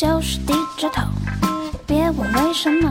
[0.00, 1.02] 就是低着头，
[1.86, 2.90] 别问为什么。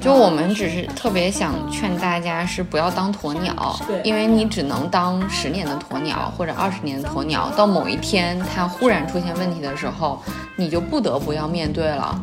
[0.00, 10.22] 就我们只是特别想劝大家是不要当鸵鸟，因为你只能当十年的鸵鸟或者二十年的鸵鸟，到某一天它忽然出现问题的时候，
[10.56, 12.18] 你就不得不要面对了。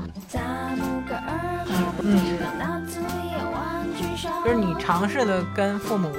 [2.02, 2.40] 嗯，
[4.44, 6.10] 就是你尝试的跟父母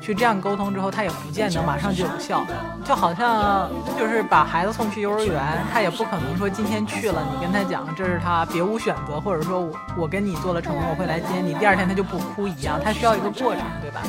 [0.00, 2.44] 去这样沟通之后，他也不见得马上就有效。
[2.84, 14.00] 就好像就是把孩子送去幼儿园，他也不可能说今天去了，你跟他讲这是他别无选择，或者说我我跟你做了承诺，我会来接你，第二天他就不哭一样，他需要一个过程，对吧？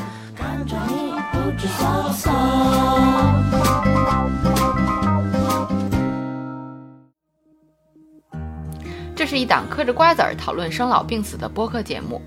[9.14, 12.20] 这是一档嗑着瓜子儿讨论生老病死的播客节目，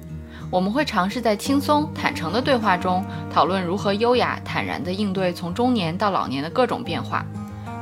[0.54, 7.26] 我们会尝试在轻松坦诚的对话中，讨论如何优雅坦然地应对从中年到老年的各种变化，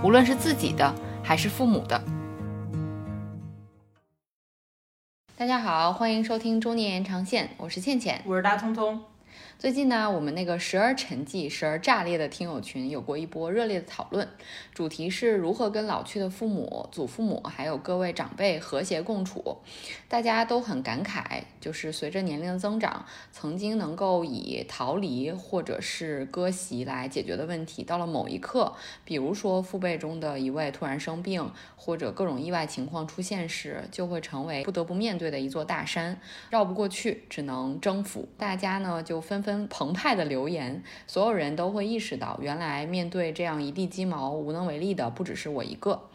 [0.03, 0.91] 无论是自己的
[1.23, 2.03] 还是父母的。
[5.37, 8.23] 大家好，欢迎收听中年延长线，我是倩倩。
[8.25, 8.99] 我是大聪聪，
[9.63, 14.29] 最近呢，我们那个时而沉寂、时而炸裂的听友群有过一波热烈的讨论，
[14.75, 19.59] 主题是如何跟老去的父母、祖父母还有各位长辈和谐共处。
[20.09, 28.75] 大家都很感慨，就是随着年龄的增长，曾经能够以逃离或者是割席来解决的问题，到了某一刻，
[29.05, 38.29] 比如说父辈中的一位突然生病，或者各种意外情况出现时，就会成为不得不面对的一座大山，绕不过去，只能征服。
[38.37, 46.09] 大家呢就纷纷澎湃的留言，所有人都会意识到，原来面对这样一地鸡毛，无能为力的不只是我一个。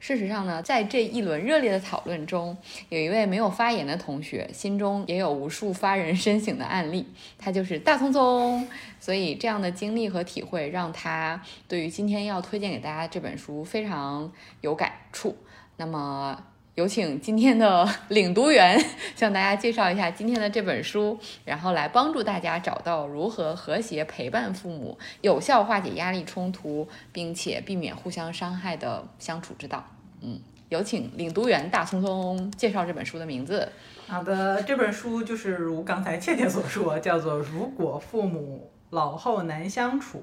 [0.00, 2.54] 事实上呢，在这一轮热烈的讨论中，
[2.90, 7.06] 有一位没有发言的同学，心中也有无数发人深省的案例，
[7.38, 8.68] 他就是大聪聪。
[9.00, 15.36] 所以这样的经历和体会，让他对于今天要推荐给大家这本书非常有感触。
[15.78, 16.38] 那么，
[16.74, 18.76] 有请今天的 领读员
[19.14, 29.84] 向大家介绍一下今天的这本书，然后来帮助大家找到如何和谐陪伴父母，有效化解压力冲突，并且避免互相伤害的相处之道。
[30.20, 33.70] 嗯，有请领读员大聪聪介绍这本书的名字。
[34.08, 40.20] 好的，这本书就是如刚才倩倩所说，叫做《如果父母老后难相处》。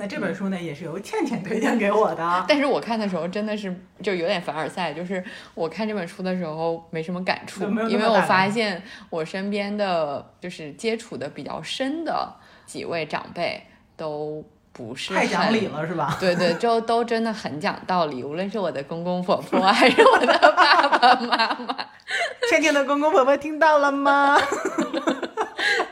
[0.00, 2.44] 那这本书呢，也是由倩倩推荐给我的。
[2.46, 5.22] 但是我看的时候真的是就有点凡尔赛，就是
[5.54, 12.32] 我看这本书的时候没什么感触，因为我发现我身边的就是接触的比较深的
[12.64, 13.60] 几位长辈
[13.96, 16.16] 都不是太讲理了是吧？
[16.20, 21.76] 对对，就都真的很讲道理，无论是我的公公婆婆还是我的爸爸妈妈，
[22.48, 24.38] 倩倩的公公婆婆听到了吗？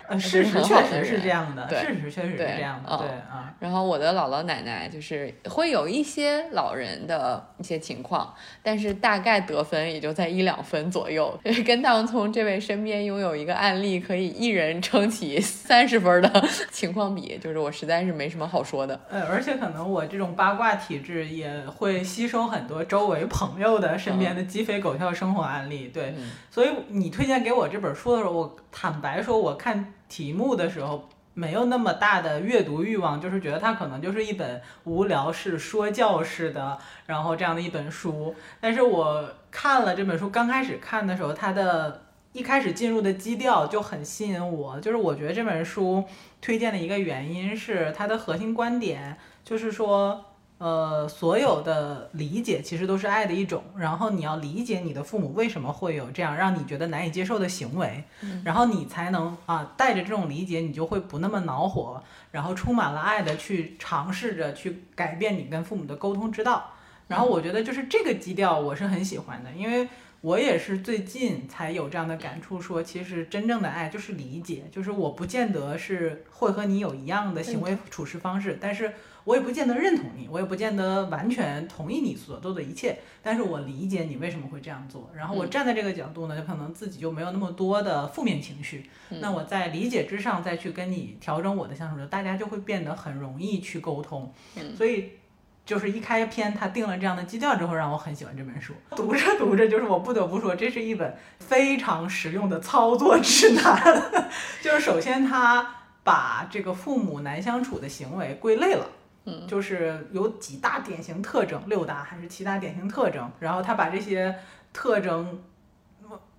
[0.08, 3.52] 呃，事实确实是这样的，对事实确实是对这样的，嗯对啊。
[3.58, 11.38] 然后我的姥姥奶奶就是会有一些老人的一些情况，但是大概得分也就在一两分左右。
[11.64, 19.00] 跟大王聪这位身边拥有一个案例可以一人撑起三十分的 情况比，就是我实在是没什么好说的。
[19.08, 38.34] 呃，而且可能我这种八卦体质也会吸收很多周围朋友的身边的鸡飞狗跳生活案例，对，嗯所以你推荐给我这本书的时候，我坦白说，我看题目的时候没有那么大的阅读欲望，就是觉得它可能就是一本无聊式说教式的，然后这样的一本书。
[38.60, 46.04] 但是我看了这本书，刚开始看的时候，它的一开始进入的基调就很吸引我，就是我觉得这本书
[46.40, 50.24] 推荐的一个原因是它的核心观点就是说。
[50.58, 58.04] 呃，所有的理解其实都是爱的一种，然后你要理解你的父母为什么会有这样让你觉得难以接受的行为，
[58.42, 66.72] 然后你才能啊带着这种理解，你就会不那么恼火，然后充满了爱的去尝试着去改变你跟父母的沟通之道。
[67.08, 69.88] 然后我觉得就是这个基调我是很喜欢的，因为
[70.26, 78.92] 我也是最近才有这样的感触说，其实真正的爱就是理解，就是我不见得是会和你有一样的行为处事方式，但是
[79.22, 85.50] 我也不见得认同你，我也不见得完全同意你所做的一切，但是我理解你为什么会这样做，然后我嗯。
[85.50, 89.20] 站在这个角度呢，就可能自己就没有那么多的负面情绪，嗯。
[89.20, 94.74] 那我在理解之上再去跟你调整我的相处，大家就会变得很容易去沟通，嗯。
[94.74, 95.10] 所以。
[95.66, 98.72] 就是一开篇，他定了这样的基调之后，让我很喜欢这本书。
[98.90, 104.02] 读着读着，就是我不得不说，这是一本非常实用的操作指南。
[104.62, 105.74] 就是首先，他
[106.04, 108.86] 把这个父母难相处的行为归类了。
[109.28, 114.32] 嗯就是有几大典型特征，六大还是七大典型特征，然后他把这些
[114.72, 115.42] 特征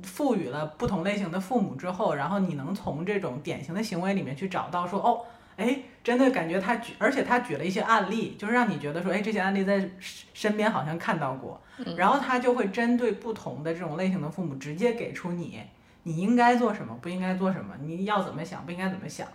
[0.02, 5.20] 赋予了不同类型的父母之后，然后你能从这种典型的行为里面去找到说，哦，
[5.58, 9.92] 哎，真的感觉他举，而且他举了一些案例，就是让你觉得说，哎，这些案例在身
[10.34, 11.62] 身边好像看到过，
[11.98, 15.60] 然后他就会针对不同的这种类型的父母，直接给出你
[16.04, 19.28] 你应该做什么，不应该做什么，你要怎么想，不应该怎么想。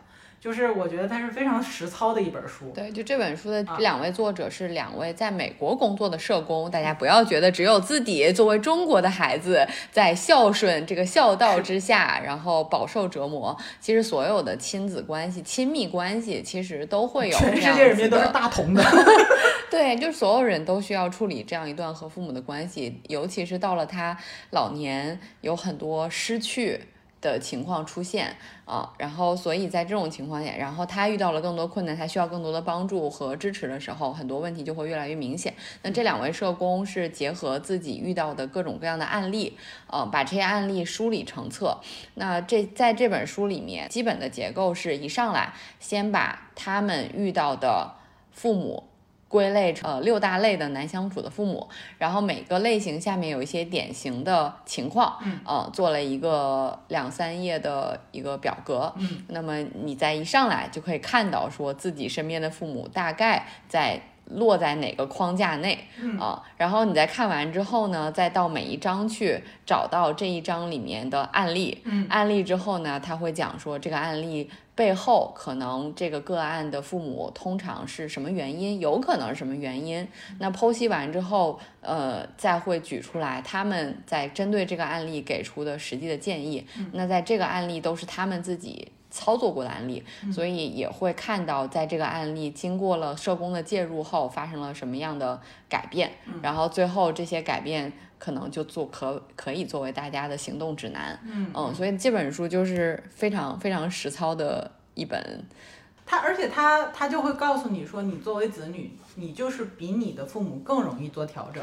[0.42, 2.72] 就是我觉得它是非常实操的一本书。
[2.74, 13.56] 对，就这本书的这两位作者是两位在美国工作的社工，大家不要觉得只有自己作为中国的孩子在孝顺这个孝道之下，然后饱受折磨。
[13.78, 18.82] 其实所有的亲子关系、亲密关系，其实都会有全世界人民都是大同的。
[19.70, 24.18] 对，就是所有人都需要处理这样一段和父母的关系，尤其是到了他
[24.50, 26.80] 老年，有很多失去。
[27.22, 28.36] 的情况出现
[28.66, 35.54] 啊，然后所以在这种情况下，然后他遇到了更多困难，他需要更多的帮助和支持的时候，很多问题就会越来越明显。
[35.82, 41.78] 那这两位社工是结合自己遇到的各种各样的案例，呃，把这些案例梳理成册。
[42.14, 47.94] 那这在这本书里面，基本的结构是一上来先把他们遇到的
[48.32, 48.82] 父母。
[49.32, 64.02] 归类成呃六大类的难相处的父母，然后每个类型下面有一些典型的情况，嗯，呃，做了一个两三页的一个表格，嗯，那么你在一上来就可以看到说自己身边的父母大概在。
[64.26, 65.78] 落在哪个框架内
[66.18, 66.42] 啊？
[66.56, 71.82] 然后你在看完之后呢，再到每一章去找到这一章里面的案例。
[71.84, 80.06] 嗯，案例之后呢，他会讲说这个案例背后可能这个个案的父母通常是什么原因，有可能是什么原因。
[80.38, 86.66] 那剖析完之后，呃，再会举出来他们在针对这个案例给出的实际的建议。
[86.92, 88.90] 那在这个案例都是他们自己。
[89.12, 95.38] 操作过的案例，所以也会看到，在这个案例经过了社工的介入后，发生了什么样的
[95.68, 96.10] 改变，
[96.42, 101.20] 然后最后这些改变可能就做可可以作为大家的行动指南。
[101.24, 105.44] 嗯嗯，所以这本书就是非常非常实操的一本。
[106.06, 111.62] 他而且他他就会告诉你说，你作为子女，你就是比你的父母更容易做调整。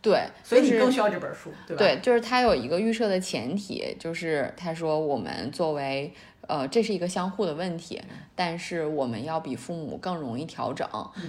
[0.00, 1.82] 对，所以你更需要这本书，对吧？
[1.82, 6.14] 对，就是他有一个预设的前提，就是他说我们作为。
[6.46, 8.00] 呃，这是一个相互的问题，
[8.34, 10.86] 但是我们要比父母更容易调整。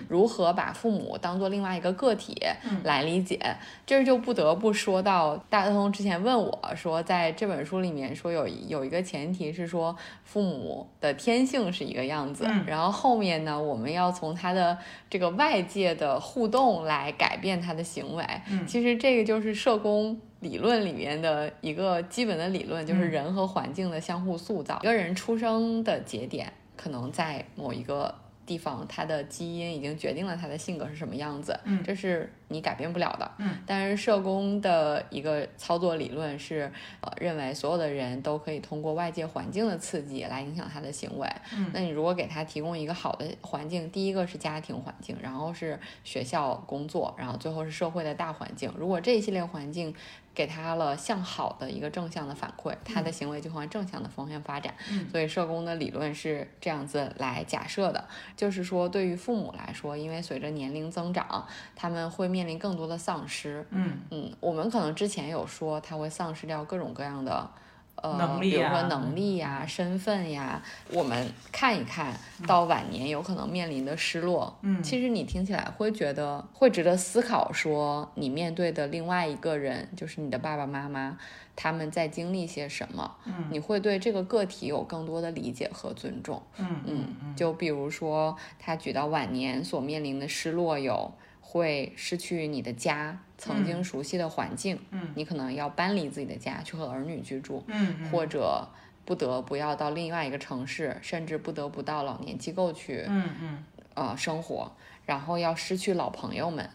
[0.09, 2.35] 如何把父母当做另外一个个体
[2.83, 3.39] 来理解，
[3.85, 14.77] 这就不得不说到大通之前问我说，在这本书里面说有有一个前提是说父母的天性是一个样子，然后后面呢，我们要从他的
[15.09, 18.25] 这个外界的互动来改变他的行为。
[18.67, 20.19] 其实这个就是社工。
[20.45, 24.79] 理论里面的一个基本的理论就是人和环境的相互塑造。
[24.83, 28.13] 一个人出生的节点可能在某一个
[28.45, 33.57] 地方，他的基因已经决定了他的性格是什么样子，嗯，这是你改变不了的，嗯。
[33.65, 36.71] 但是社工的一个操作理论是，
[37.01, 41.71] 呃，认为所有的人都可以通过外界环境的刺激来影响他的行为，嗯。
[41.73, 48.71] 那你如果给他提供一个好的环境，第一个是家庭环境，然后是学校、工作，然后最后是社会的大环境。
[48.77, 49.95] 如果这一系列环境，
[50.33, 54.75] 给他了向好的一个正向的反馈，他的行为就会往正向的方向发展。
[54.91, 58.05] 嗯所以社工的理论是这样子来假设的，
[58.35, 63.65] 就是说对于父母来说，因为随着年龄增长，他们会面临更多的丧失。
[63.69, 67.49] 嗯嗯，我们可能之前有说他会丧失掉各种各样的。
[67.95, 70.61] 呃，比如说能力呀、身份呀，
[70.91, 72.13] 我们看一看
[72.45, 74.53] 到晚年有可能面临的失落。
[74.63, 81.17] 嗯，其实你听起来会觉得会值得思考，说你面对的另外一个人，就是你的爸爸妈妈，
[81.55, 83.15] 他们在经历些什么？
[83.23, 86.43] 嗯，你会对这个个体有更多的理解和尊重。
[86.57, 91.13] 嗯嗯，就比如说他举到晚年所面临的失落有。
[91.47, 98.67] 会失去你的家，曾经熟悉的环境，嗯，你可能要搬离自己的家去和儿女居住，嗯，或者
[99.05, 104.71] 不得不要到另外一个城市，甚至不得不到老年机构去，嗯嗯，呃，生活，
[105.05, 106.69] 然后要失去老朋友们，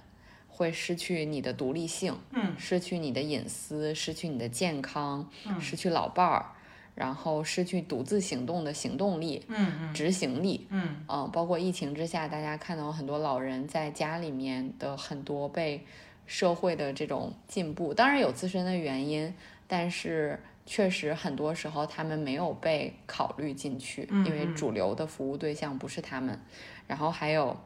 [0.49, 6.47] 会失去你的独立性，嗯，失去你的隐私，失去你的健康，嗯，失去老伴儿。
[6.94, 15.85] 然后失去独自行动的行动力，嗯嗯，执行力，嗯嗯，包括疫情之下，大家看到很多老人在家里面的很多被
[16.26, 19.32] 社会的这种进步，当然有自身的原因，
[19.66, 26.38] 但是确实很多时候他们没有被考虑进去，因为主流的服务对象不是他们。
[26.87, 27.56] 然后还有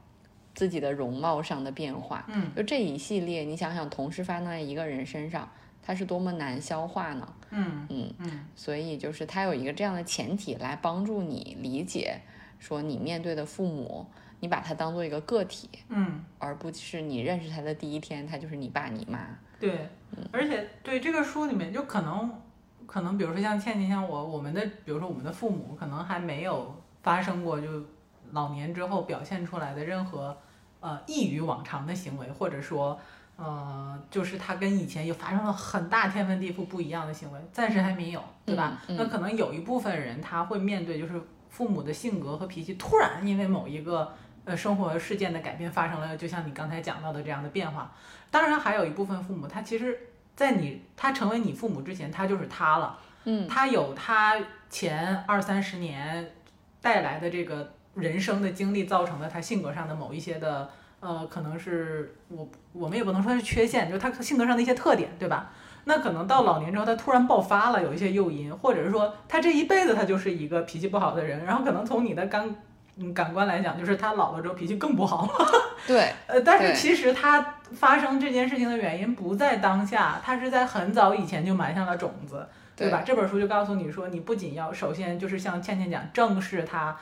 [0.54, 5.50] 自己的容貌上的变化，嗯，就这一系列，你想想，同时发生在一个人身上。
[5.86, 7.34] 它是多么难消化呢？
[7.50, 12.18] 嗯嗯嗯，所以就是它有一个这样的前提来帮助你理解，
[12.58, 14.06] 说你面对的父母，
[14.40, 19.20] 你把他当做一个个体，嗯，而不是你认识他的第一天，他就是你爸你妈。
[19.60, 19.88] 对，
[20.32, 22.32] 而且对这个书里面就可能
[22.86, 27.68] 可能，比如说像倩倩像我，我们的比如说我们的父母可能还没有发生过就
[28.32, 30.36] 老年之后表现出来的任何
[30.80, 32.98] 呃异于往常的行为，或者说
[33.36, 38.80] 呃就是他跟以前又发生了很大天翻地覆不一样的行为，暂时还没有，对吧？
[38.88, 44.14] 嗯嗯那可能有一部分人他会面对就是父母的性格和脾气突然因为某一个
[44.44, 47.92] 呃生活事件的改变发生了，就像你刚才讲到的这样的变化。
[48.30, 49.98] 当然，还有一部分父母他其实，
[50.34, 52.98] 在你他成为你父母之前，他就是他了。
[53.26, 54.36] 嗯他有他
[54.68, 56.32] 前二三十年
[56.82, 60.68] 带来的这个人生的经历造成的他性格上的某一些的
[61.04, 65.50] 呃，可能是我我们也不能说是缺陷，就是他性格上的一些特点，对吧？
[65.84, 72.56] 那可能到老年之后，他突然爆发了，有一些诱因，或者是说他这一辈子他就是一个脾气不好的人，然后可能从你的感
[72.96, 75.32] 嗯感官来讲，就是他老了之后脾气更不好了。
[75.86, 82.46] 对，呃，但是其实他发生这件事情的原因不在当下，他是在很早以前就埋下了种子。
[82.76, 83.04] 对吧？
[83.06, 86.96] 这本书就告诉你说，你不仅要首先就是像倩倩讲，正视他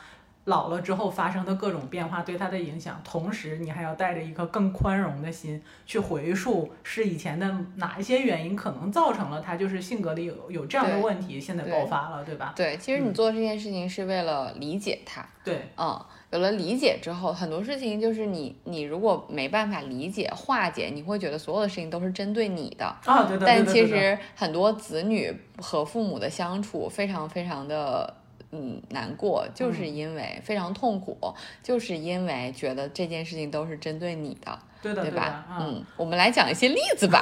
[0.45, 12.53] 老了之后发生的各种变化对他的影响，同时你还要带着一颗更宽容的心去回溯是以前的哪一些原因可能造成了他就是性格里有有这样的问题，现在爆发了，对吧？
[12.55, 15.97] 对，其实你嗯做这件事情是为了理解他，对，嗯，
[16.31, 22.85] 有了理解之后，很多事情就是你你如果没办法理解化解，你会觉得所有的事情都是针对你的。
[23.05, 28.13] 啊，对对对但其实很多子女和父母的相处非常非常的
[28.53, 31.17] 嗯难过，就是嗯因为非常痛苦，
[31.63, 35.45] 就是因为觉得这件事情都是针对你的，对的对吧？
[35.49, 35.57] 嗯。
[35.75, 37.19] 嗯，我们来讲一些例子吧。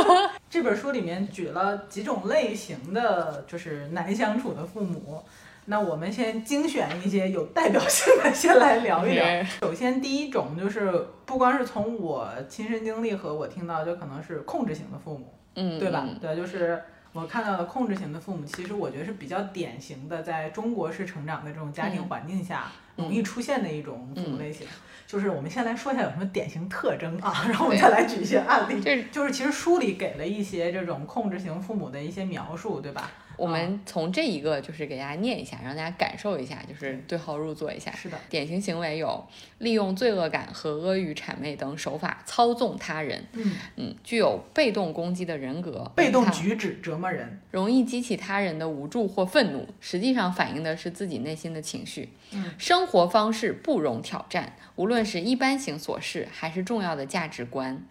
[0.50, 5.22] 这本书里面举了几种类型的，就是难相处的父母。
[5.66, 9.24] 那我们先精选一些有代表性的，先来聊一聊。
[9.62, 10.92] 首先，第一种就是
[11.24, 16.04] 不光是从我亲身经历和我听到，就可能是控制型的父母，嗯，对吧？
[16.06, 16.82] 嗯对，就是
[17.14, 22.64] 我看到的控制型的父母，其实我觉得是比较典型的，在中国式成长的这种家庭嗯环境下
[22.96, 24.66] 嗯容易出现的一种父母类型。
[25.06, 28.82] 就是我们先来说一下有什么典型特征啊，然后我们再来举一些案例。
[28.82, 33.08] 这就是其实书里给了一些这种控制型父母的一些描述，对吧？
[33.36, 37.90] 我们从这一个就是给大家念一下，让大家感受一下，就是对号入座一下。
[37.92, 39.24] 是的，典型行为有
[39.58, 52.10] 利用罪恶感和阿谀谄媚等手法操纵他人，嗯，嗯，具有被动攻击的人格，被动举止折磨人，容易激起他人的无助或愤怒，实际上反映的是自己内心的情绪。
[52.32, 57.84] 嗯，生活方式不容挑战，无论是一般型琐事还是重要的价值观。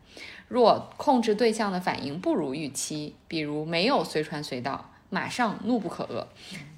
[0.47, 6.25] 若控制对象的反应不如预期，比如没有随传随到，马上怒不可遏，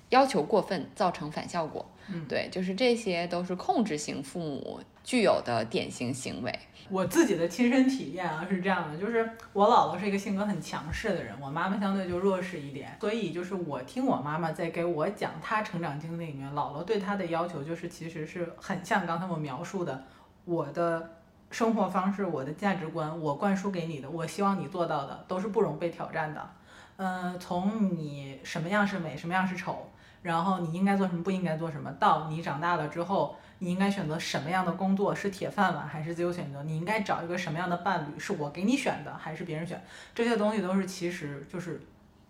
[0.10, 1.86] 要求过分，造成反效果。
[2.08, 6.60] 嗯对，就是这些都是控制型父母具有的典型行为。
[6.90, 20.04] 我自己的亲身体验啊是这样的，就是我姥姥是一个性格很强势的人，我妈妈相对就弱势一点，所以就是我听我妈妈在给我讲她成长经历里面，姥姥对她的要求就是其实是很像刚才我描述的，
[20.44, 21.10] 我的
[21.50, 26.50] 生活方式、我的价值观，我灌输给你的，我希望你做到的，都是不容被挑战的。
[26.98, 29.90] 嗯，从你什么样是美，什么样是丑，
[30.22, 33.36] 然后你应该做什么，不应该做什么，到你长大了之后。
[33.60, 36.62] 你应该选择什么样的工作是铁饭碗还是自由选择？
[36.64, 39.82] 你应该找一个什么样的伴侣是我给你选的还是别人选？
[40.14, 41.82] 这些东西都是其实就是，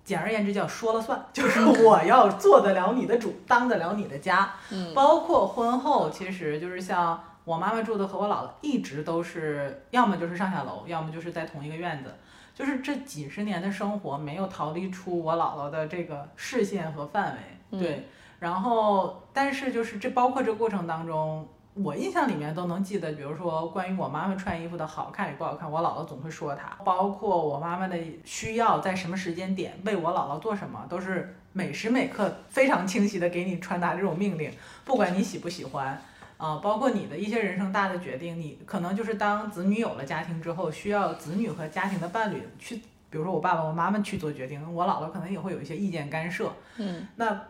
[0.03, 4.53] 简而言之叫说了算， 就是我要做得了你的主，当得了你的家。
[4.69, 12.13] 嗯包括婚后，其实就是像我妈妈住的和我姥姥一直都是，要么就是上下楼，要么就是在同一个院子。
[12.55, 17.39] 就是这几十年的生活没有逃离出我姥姥的这个视线和范围，
[17.71, 18.07] 嗯对。
[18.39, 26.77] 然后，但是就是这包括这过程当中，我印象里面都能记得，比如说关于我妈妈穿衣服的好看与不好看，我姥姥总会说她。
[26.83, 34.51] 包括我妈妈的需要在什么时间点为我姥姥做什么，都是每时每刻非常清晰的给你传达这种命令，
[34.83, 35.99] 不管你喜不喜欢。
[36.37, 42.75] 啊、包括你的一些人生大的决定，你可能就是当子女有了家庭之后，需要子女和家庭的伴侣去，
[43.09, 46.51] 比如说我爸爸、我妈妈去做决定，我姥姥可能也会有一些意见干涉。
[46.77, 47.41] 嗯那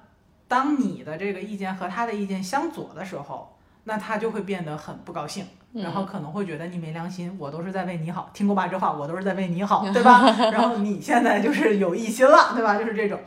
[0.47, 8.67] 当你的这个意见和他的意见相左的时候，那他就会变得很不高兴，然后可能会觉得你没良心，我都是在为你好，听过爸？
[8.67, 10.21] 这话我都是在为你好， 对吧？
[10.51, 12.77] 然后你现在就是有异心了，对吧？
[12.77, 13.19] 就是这种，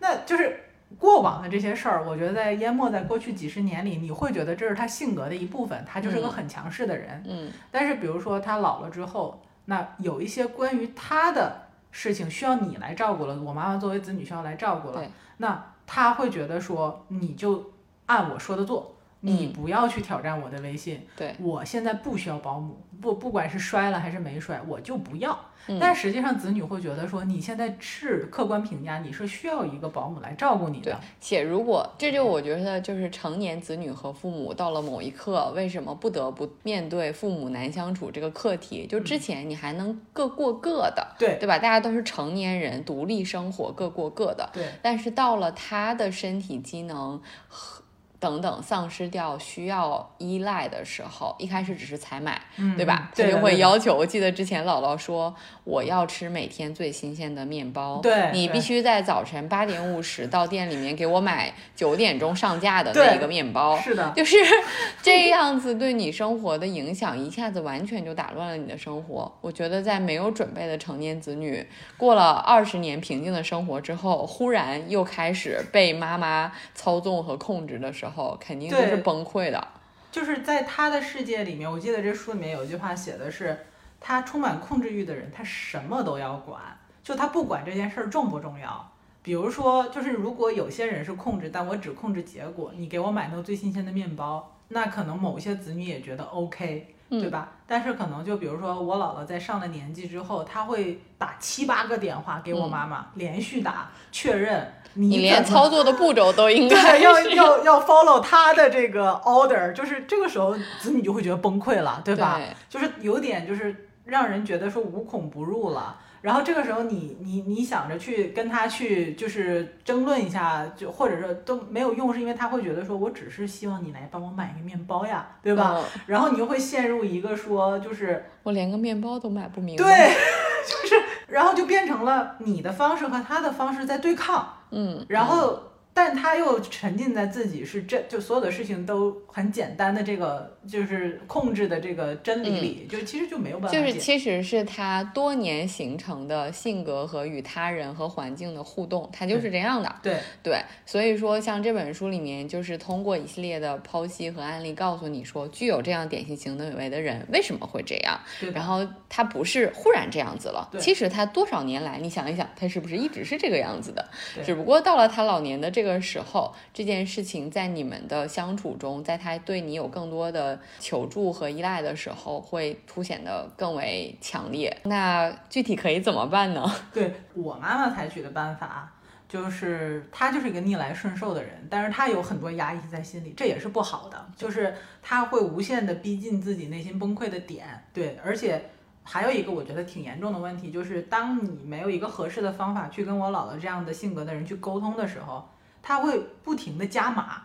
[0.00, 0.64] 那就是
[0.96, 7.22] 过往的这些事儿，我觉得在淹没在过去几十年里，你会觉得这是他性格的一部分，他就是个嗯很强势的人。
[7.26, 7.50] 嗯。
[7.70, 15.02] 但是比如说他老了之后，那有一些关于他的事情需要你来照顾了，我妈妈作为子女需要来照顾了，
[15.36, 17.72] 那他会觉得说你就
[18.06, 21.00] 按我说的做你嗯不要去挑战我的微信。
[21.16, 25.38] 对，我现在不需要保姆，不不管是摔了还是没摔，我就不要。
[25.70, 38.86] 嗯但实际上，子女会觉得说，你现在是客观评价，你是需要一个保姆来照顾你的。，且如果这就我觉得就是成年子女和父母到了某一刻，为什么不得不面对父母难相处这个课题？
[38.86, 41.58] 就之前你还能各过各的，对对吧？
[41.58, 44.48] 大家都是成年人，独立生活，各过各的。
[44.54, 47.77] 对但是到了他的身体机能和
[48.20, 53.10] 等等丧失掉需要依赖的时候，一开始只是采买，嗯对吧？
[53.14, 53.94] 他就会要求。
[53.94, 55.34] 我记得之前姥姥说，
[55.64, 58.00] 我要吃每天最新鲜的面包，
[58.32, 63.78] 你必须在早晨八点五十到店里面给我买九点钟上架的那一个面包。
[63.78, 64.36] 是的，就是
[65.02, 69.32] 这样子对你生活的影响，一下子完全就打乱了你的生活。
[69.40, 71.64] 我觉得在没有准备的成年子女
[71.96, 78.07] 过了二十年平静的生活之后，忽然又开始被妈妈操纵和控制的时候，
[78.40, 79.68] 肯定就是对崩溃的。
[80.10, 83.66] 就是在他的世界里面，我记得这书里面有一句话写的是，
[84.00, 86.60] 他充满控制欲的人，他什么都要管，
[87.02, 88.90] 就他不管这件事儿重不重要。
[89.22, 97.48] 比如说，就是如果有些人是控制，但我只控制结果，你给我买那个最新鲜的面包，那可能某些子女也觉得 OK，嗯对吧？
[97.66, 112.36] 但是可能就比如说我姥姥在上了年纪之后，她会打七八个电话给我妈妈，连续打确认你连操作的步骤都应该对，要要要 follow 她的这个 order，就是这个时候子女就会觉得崩溃了，对吧？
[112.38, 115.96] 对就是有点就是让人觉得说无孔不入了。
[116.20, 125.76] 然后这个时候你你你想着去跟他去就是争论一下，就或者说都没有用，是因为他会觉得说我只是希望你来帮我买个面包呀，对吧？
[125.76, 129.84] 嗯然后你又会陷入一个说就是我连个面包都买不明白。
[129.84, 130.14] 对，
[130.66, 134.54] 就是然后就变成了你的方式和他的方式在对抗。
[134.70, 135.67] 嗯，然后，
[135.98, 149.92] 但他又沉浸在自己是真，就所有的事情都很简单的这个就是控制的这个真理里，就其实就没有办法就是其实是他多年形成的性格和与他人和环境的互动，他就是这样的。
[150.00, 158.16] 对对，所以说像这本书里面，就是通过一系列的剖析和案例，告诉你说，具有这样典型行为的人为什么会这样，
[158.54, 164.08] 然后他不是忽然这样子了，其实他多少年来，你想一想，他是不是一直是这个样子的？
[164.44, 174.76] 只不过到了他老年的这个的时候，这件事情在你们的相处中，在他对你有更多的求助和依赖的时候，会凸显得更为强烈。
[174.84, 176.70] 那具体可以怎么办呢？
[176.92, 178.92] 对我妈妈采取的办法。
[179.28, 184.26] 就是她就是一个逆来顺受的人，但是她有很多压抑在心里，这也是不好的。
[184.34, 188.70] 就是她会无限的逼近自己内心崩溃的点，对，而且
[189.02, 195.46] 还有一个我觉得挺严重的问题，就是当你没有一个合适的方法去跟我姥姥这样的性格的人去沟通的时候，
[195.82, 197.42] 他会不停的加码。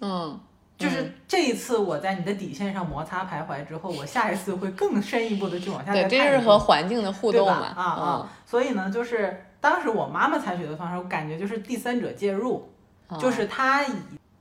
[0.00, 0.38] 嗯，
[0.76, 7.72] 就是这一次我在你的底线上摩擦徘徊之后，我下一次会更深一步的去往下对，这就是和环境的互动嘛。
[7.76, 8.28] 啊啊！
[8.44, 12.68] 所以呢，就是当时我妈妈采取的方式，我感觉就是第三者介入，
[13.08, 13.92] 嗯，就是她以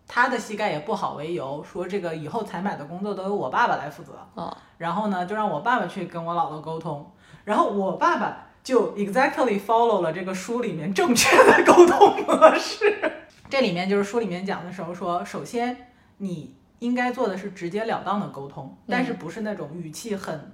[0.07, 4.13] 他的膝盖也不好为由，说这个以后采买的工作都由我爸爸来负责。
[4.35, 7.11] 嗯然后呢，就让我爸爸去跟我姥姥沟通，
[7.43, 13.20] 然后我爸爸就 exactly follow 了这个书里面正确的沟通模式。
[13.51, 15.75] 这里面就是书里面讲的时候说，首先
[16.19, 20.53] 你应该做的是直截了当的沟通，但是不是那种语气很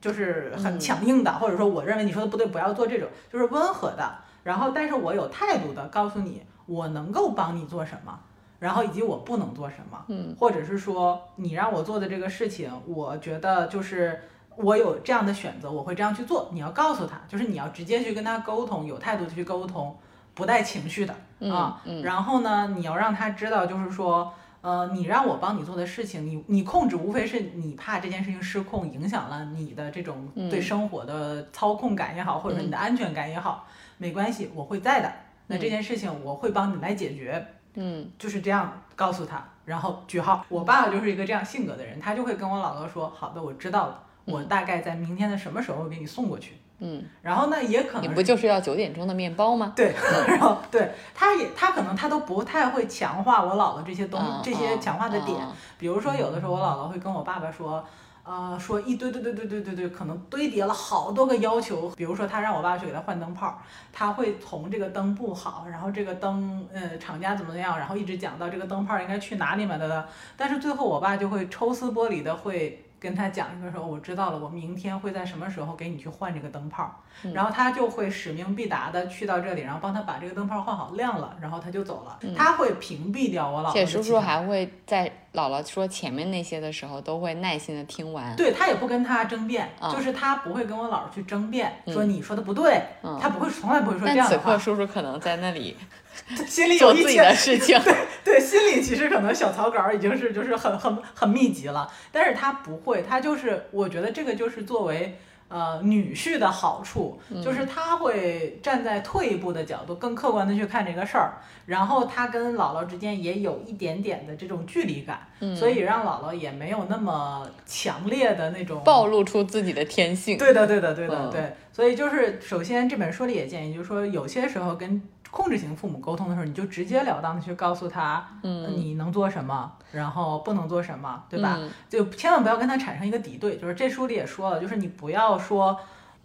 [0.00, 4.12] 就是很嗯强硬的，或者说我认为你说的不对，不要做这种，就是温和的。
[4.42, 8.18] 然后，但是我有态度的告诉你，我能够帮你做什么，
[8.58, 14.20] 然后以及我不能做什么，嗯，或者是说你让我做的这个事情，我觉得就是
[14.56, 16.50] 我有这样的选择，我会这样去做。
[16.52, 19.96] 你要告诉他，就是你要直接去跟他沟通，有态度的去沟通，
[20.34, 21.14] 不带情绪的
[21.50, 21.80] 啊。
[21.84, 24.32] 嗯然后呢，你要让他知道，就是说。
[24.62, 33.66] 呃，你让我帮你做的事情，你你控制，无非是你怕这件事情失控，影响了你的这种嗯对生活的操控感也好，或者说你的安全感也好，
[33.98, 35.12] 没关系，我会在的。
[35.48, 37.44] 那这件事情我会帮你来解决。
[37.74, 40.46] 嗯就是这样告诉他，然后句号。
[40.48, 46.52] 我爸爸就是一个这样性格的人，他就会跟我姥姥说：“好的，我知道了，我大概在明天的什么时候给你送过去。
[46.82, 49.72] 嗯，”然后呢，也可能你不就是要九点钟的面包吗？
[49.74, 49.94] 对，
[50.28, 57.84] 然后对，他也他可能他都不太会强化我姥姥这些东嗯这些强化的点，嗯比如说有的时候我姥姥会跟我爸爸说。
[58.24, 61.88] 呃，说一堆堆堆堆堆堆堆，可能堆叠了好多个要求。
[61.96, 63.60] 比如说，他让我爸去给他换灯泡，
[63.92, 70.06] 他会从这个灯不好，然后这个灯，呃，厂家怎么样，然后一直讲到这个灯泡应该去哪里买的的。
[70.36, 77.02] 但是最后，我爸就会抽丝剥离的会跟他讲一个说，我知道了，我明天会在什么时候给你去换这个灯泡。
[77.24, 82.18] 嗯然后他就会使命必达的去到这里，然后帮他把这个灯泡换好亮了，然后他就走了。
[82.22, 88.34] 嗯他会屏蔽掉我姥姥的且叔叔还会在姥姥说前面那些的时候，都会耐心的听完。
[88.36, 95.76] 对他也不跟他争辩，啊就是他不会跟我姥姥去争辩，嗯说你说的不对，嗯他不会从来不会说这但此刻样的话，叔叔可能在那里
[96.46, 97.78] 心里做自己有一千的事情。
[97.84, 97.94] 对
[98.24, 111.34] 对，心里其实可能小草稿已经是就是很很很密集了，但是他不会，他就是我觉得这个就是作为呃女婿的好处，嗯就是他会站在退一步的角度，更客观的去看这个事儿，
[111.66, 120.38] 然后他跟姥姥之间也有一点点的这种距离感，嗯所以让姥姥也没有那么强烈的那种暴露出自己的天性。
[120.38, 121.52] 对的，对的，对的，嗯对。
[121.74, 125.00] 所以就是，首先这本书里也建议，就是说，有些时候跟
[125.32, 131.56] 控制型父母沟通的时候，你就直截了当的去告诉他，嗯呃你能做什么，然后不能做什么，对吧？
[131.58, 133.56] 嗯就千万不要跟他产生一个敌对。
[133.56, 135.80] 就是这书里也说了，就是你不要说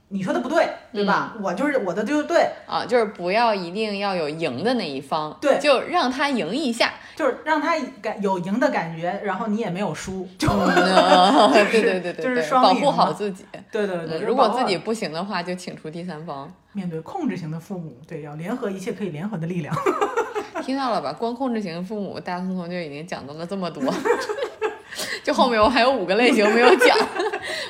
[0.09, 1.33] 你说的不对，对吧？
[1.35, 6.93] 嗯我就是我的就是对，啊，就是不要一定要有赢的那一方，对就让他赢一下。
[7.15, 13.43] 就是让他感有赢的感觉，然后你也没有输，就、嗯， 对对对对对，就是双保护好自己。
[13.71, 14.19] 对对对。
[14.19, 16.51] 如果自己不行的话，就请出第三方。
[16.73, 19.75] 面对控制型的父母，对，要联合一切可以联合的力量。
[20.63, 21.11] 听到了吧？
[21.11, 23.83] 光控制型父母，大聪聪就已经讲到了这么多，
[25.23, 26.95] 就后面我还有五个类型没有讲，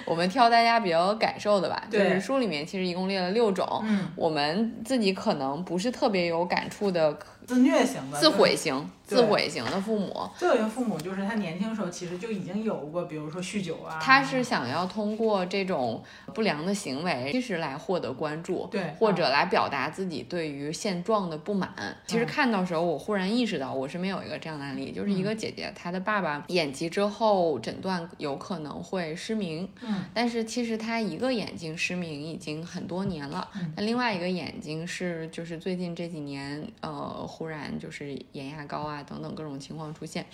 [0.08, 1.84] 我们挑大家比较有感受的吧。
[1.92, 7.18] 就是书里面其实一共列了六种，嗯，我们自己可能不是特别有感触的
[7.48, 21.74] 自虐型的，自毁型、自毁型的父母，这个父母就是他年轻时候其实就已经有过，比如说酗酒啊，他是想要通过这种不良的行为，其实来获得关注，对或者来表达自己对于现状的不满。
[22.06, 40.26] 其实嗯看到时候，我忽然意识到，我身边有一个这样的案例，就是一个姐姐，她的爸爸眼疾之后诊断有可能会失明，嗯但是其实他一个眼睛失明已经很多年了，嗯那另外一个眼睛是就是最近这几年呃忽然就是眼压高啊等等各种情况出现，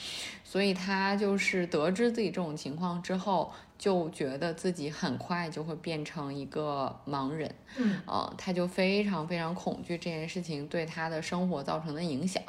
[0.45, 12.41] 所以他就是得知自己这种情况之后，就觉得自己很快就会变成一个盲人，嗯呃，他就非常非常恐惧这件事情对他的生活造成的影响，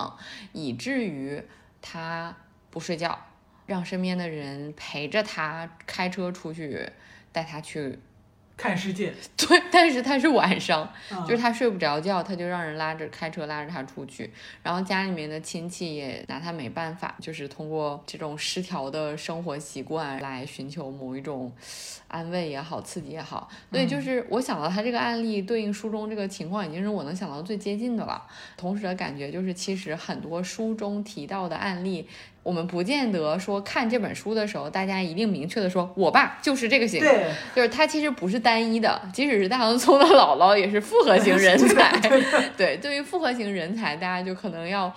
[0.53, 1.43] 以至于
[1.83, 2.37] 他
[2.71, 3.19] 不睡觉，
[3.67, 6.89] 让身边的人陪着他开车出去，
[7.33, 7.99] 带他去。
[8.57, 14.31] 看世界， 对，但是他是晚上，嗯就是他睡不着觉，他就让人拉着开车拉着他出去，
[14.63, 21.53] 然后家里面的亲戚也拿他没办法，就是通过这种失调的生活习惯来寻求某一种
[22.07, 23.49] 安慰也好，刺激也好。
[23.73, 28.25] 所以就是我想到他这个案例对应书中这个情况，已经是我能想到最接近的了。
[28.57, 32.09] 同时的感觉就是，其实很多书中提到的案例。
[32.45, 37.27] 我们不见得说看这本书的时候，大家一定明确的说，我爸就是这个型，对，
[37.57, 41.99] 就是他其实不是单一的，即使是大洋葱的姥姥也是复合型人才。
[42.57, 44.95] 对，对于复合型人才，大家就可能要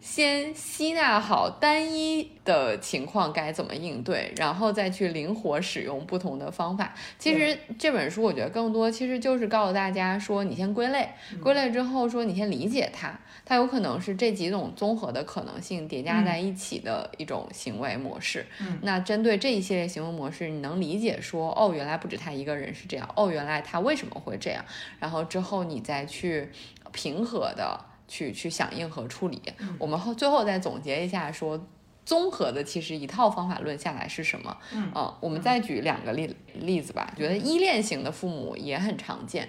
[0.00, 6.94] 先吸纳好单一的情况该怎么应对，然后再去灵活使用不同的方法。
[7.18, 11.08] 其实这本书我觉得更多其实就是告诉大家说，你先归类，
[11.42, 18.46] 归类之后说你先理解它，它有可能是这几种综合的可能性叠加在一起的一种行为模式。
[18.60, 24.64] 嗯那针对这一系列行为模式，你能理解说，哦，原来不止他一个人是这样，哦，原来他为什么会这样，
[24.98, 26.48] 然后之后你再去
[26.90, 27.78] 平和的
[28.10, 29.40] 去去响应和处理。
[29.78, 31.58] 我们后最后再总结一下说。
[32.02, 34.56] 综合的其实一套方法论下来是什么？
[34.72, 37.12] 嗯呃我们再举两个例例子吧。
[37.16, 39.48] 觉得依恋型的父母也很常见，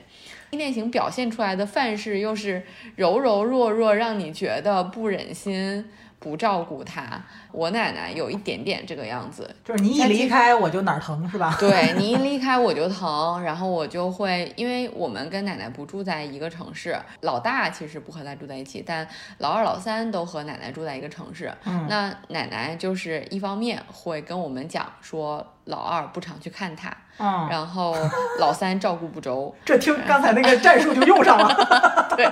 [0.52, 2.64] 依恋型表现出来的范式又是
[2.96, 5.90] 柔柔弱弱，让你觉得不忍心
[6.22, 7.22] 不照顾他。
[7.52, 11.58] 我奶奶有一点点这个样子，就是你一离开我就哪儿疼是吧？
[11.60, 19.06] 对你一离开我就疼，然后我就会，因为我们跟奶奶不住在一个城市，老大其实不和他住在一起，但
[19.40, 21.52] 老二、老三都和奶奶住在一个城市。
[21.66, 27.96] 嗯那奶奶就是一方面会跟我们讲说，老二不常去看他，嗯，然后
[28.40, 32.28] 老三照顾不周， 这听刚才那个 战术就用上了，对，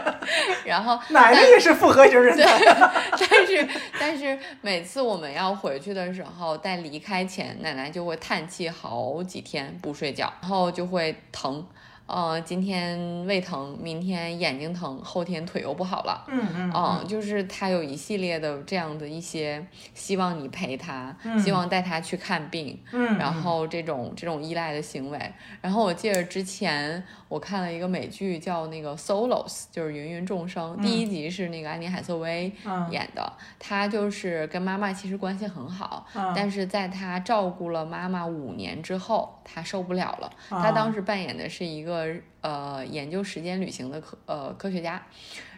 [0.65, 2.91] 然后 奶奶也是复合型人对才，，
[3.29, 3.67] 但是
[3.99, 11.65] 但是每次我们要回去的时候，在离开前，奶奶就会叹气好几天不睡觉，然后就会疼。
[12.09, 16.25] 呃，今天胃疼，明天眼睛疼，后天腿又不好了。
[16.27, 25.19] 嗯就是他有一系列的这样的一些希望你陪他，嗯希望带他去看病，嗯，然后这种这种依赖的行为。
[25.61, 32.91] 然后我记得之前我看了一个美剧叫那个《Solos》，就是芸芸众生，第一集是那个安妮海瑟薇嗯。
[32.91, 36.33] 演的，她就是跟妈妈其实关系很好，嗯。
[36.35, 40.29] 但是在她照顾了妈妈五年之后，她受不了了。
[40.49, 42.07] 她当时扮演的是一个
[42.41, 45.01] 呃研究时间旅行的科呃科学家。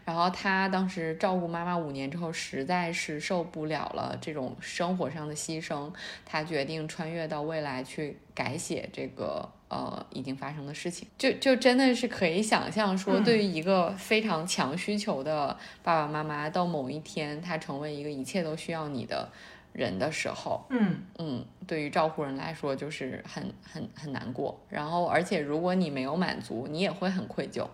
[0.04, 5.94] 然后他当时照顾妈妈五年之后，实在是受不了了这种生活上的牺牲，
[6.26, 11.08] 他决定穿越到未来去改写这个呃已经发生的事情。
[11.18, 19.30] 就就真的是可以想象说，嗯对于一个非常强需求的爸爸妈妈，到某一天他成为一个一切都需要你的
[19.72, 24.60] 人的时候，嗯嗯，对于照顾人来说就是很很很难过。
[24.68, 27.66] 然后，而且如果你没有满足，你也会很愧疚，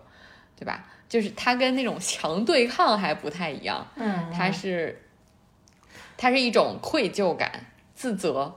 [0.56, 0.86] 对吧？
[1.08, 5.02] 就是他跟那种强对抗还不太一样，嗯，它是
[6.16, 7.50] 它是一种愧疚感、
[7.94, 8.54] 自责、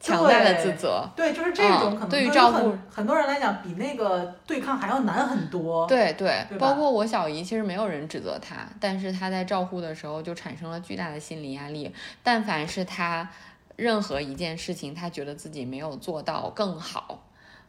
[0.00, 1.08] 强大的自责。
[1.16, 5.86] 对，就是这种可能嗯对于于照顾很很多人来讲，比那个对抗还要难很多。
[5.86, 11.92] 对对，包括我小姨，其实没有人指责她，但是她在照护的时候就产生了巨大的心理压力。
[12.22, 13.28] 但凡是她
[13.76, 17.24] 任何一件事情，她觉得自己没有做到更好，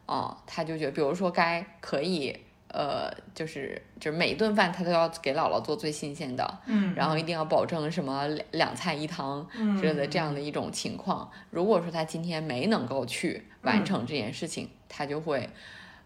[0.06, 2.36] 啊、她就觉得，比如说该可以，
[2.72, 9.46] 呃，就是就是每顿饭他都要给姥姥做最新鲜的，嗯，然后一定要保证什么两两菜一汤
[9.78, 11.30] 之类的这样的一种情况。
[11.50, 15.48] 如果说他今天没能够去完成这件事情，他就会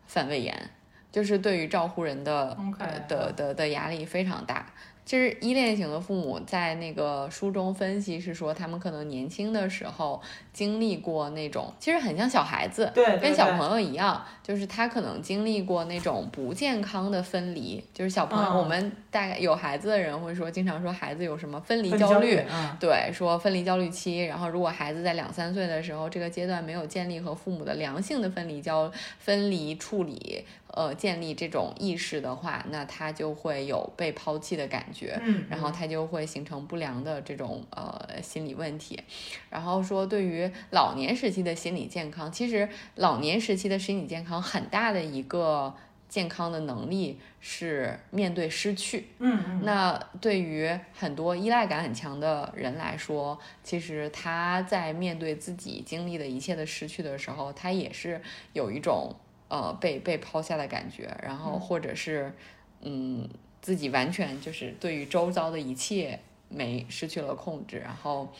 [0.06, 0.70] 犯胃炎，
[1.12, 4.72] 就是对于照护人的呃的的的压力非常大。
[5.04, 10.20] 其实依恋型的父母在那个书中分析是说，他们可能年轻的时候
[10.52, 18.58] 经历过那种，其实很像小孩子，对对对跟小朋友一样，就是他可能经历过那种不健康的分离，就是小朋友，嗯。
[18.58, 22.76] 我们大概有孩子的人会说，经常说孩子有什么分离分焦虑，嗯。
[22.80, 30.44] 对，说分离焦虑期，然后如果孩子在两三岁的时候，这个阶段没有建立和父母的良性的分离焦分离处理，
[30.76, 39.00] 呃，建立这种意识的话，那他就会有被抛弃的感觉，嗯，然后他就会形成不良的这种呃心理问题。
[39.48, 45.72] 然后说对于老年时期的心理健康，其实老年时期的心理健康很大的一个
[46.08, 49.06] 健康的能力是面对失去。
[49.18, 58.20] 嗯嗯，那对于很多依赖感很强的人来说，其实他在面对自己经历的一切的失去的时候，他也是
[58.52, 59.14] 有一种
[59.54, 62.32] 呃被被抛下的感觉，然后或者是
[62.80, 63.28] 嗯
[63.62, 68.32] 自己完全就是对于周遭的一切没失去了控制，然后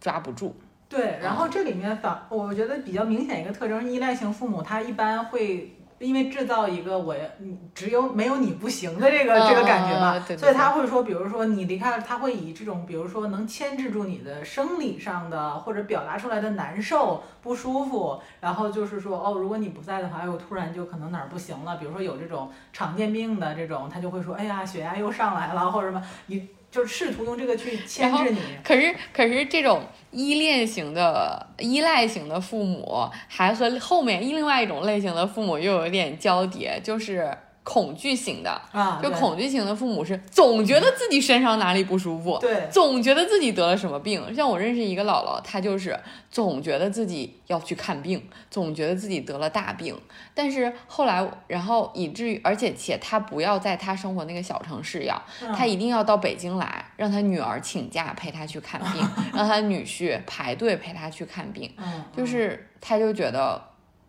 [0.00, 0.54] 抓不住。
[0.88, 5.72] 对，然后这里面反我觉得比较明显一个特征，依赖型父母他一般会。
[6.02, 28.38] 因为制造一个我你只有没有你不行的这个、这个感觉嘛，嗯对对所以他会说，比如说你离开了，他会以这种比如说能牵制住你的生理上的或者表达出来的难受、不舒服，然后就是说哦，如果你不在的话，哎我突然就可能哪儿不行了，比如说有这种常见病的这种，他就会说，哎呀血压又上来了，或者什么，你就是试图用这个去牵制你。
[28.64, 37.30] 可是，可是这种依恋型的、依赖型的父母，还和后面另外一种类型的父母又有点交叠，就是
[37.62, 38.50] 恐惧型的。
[38.72, 44.34] 啊，就恐惧型的父母是总觉得自己身上哪里不舒服，对总觉得自己得了什么病。
[44.34, 45.98] 像我认识一个姥姥，她就是
[46.30, 49.96] 总觉得自己要去看病，总觉得自己得了大病。
[50.34, 61.72] 但是后来，然后以至于，而且且她不要在她生活那个小城市要，嗯她一定要到北京来，让她女儿请假陪她去看病， 让她女婿排队陪她去看病。
[61.76, 63.62] 嗯，就是她就觉得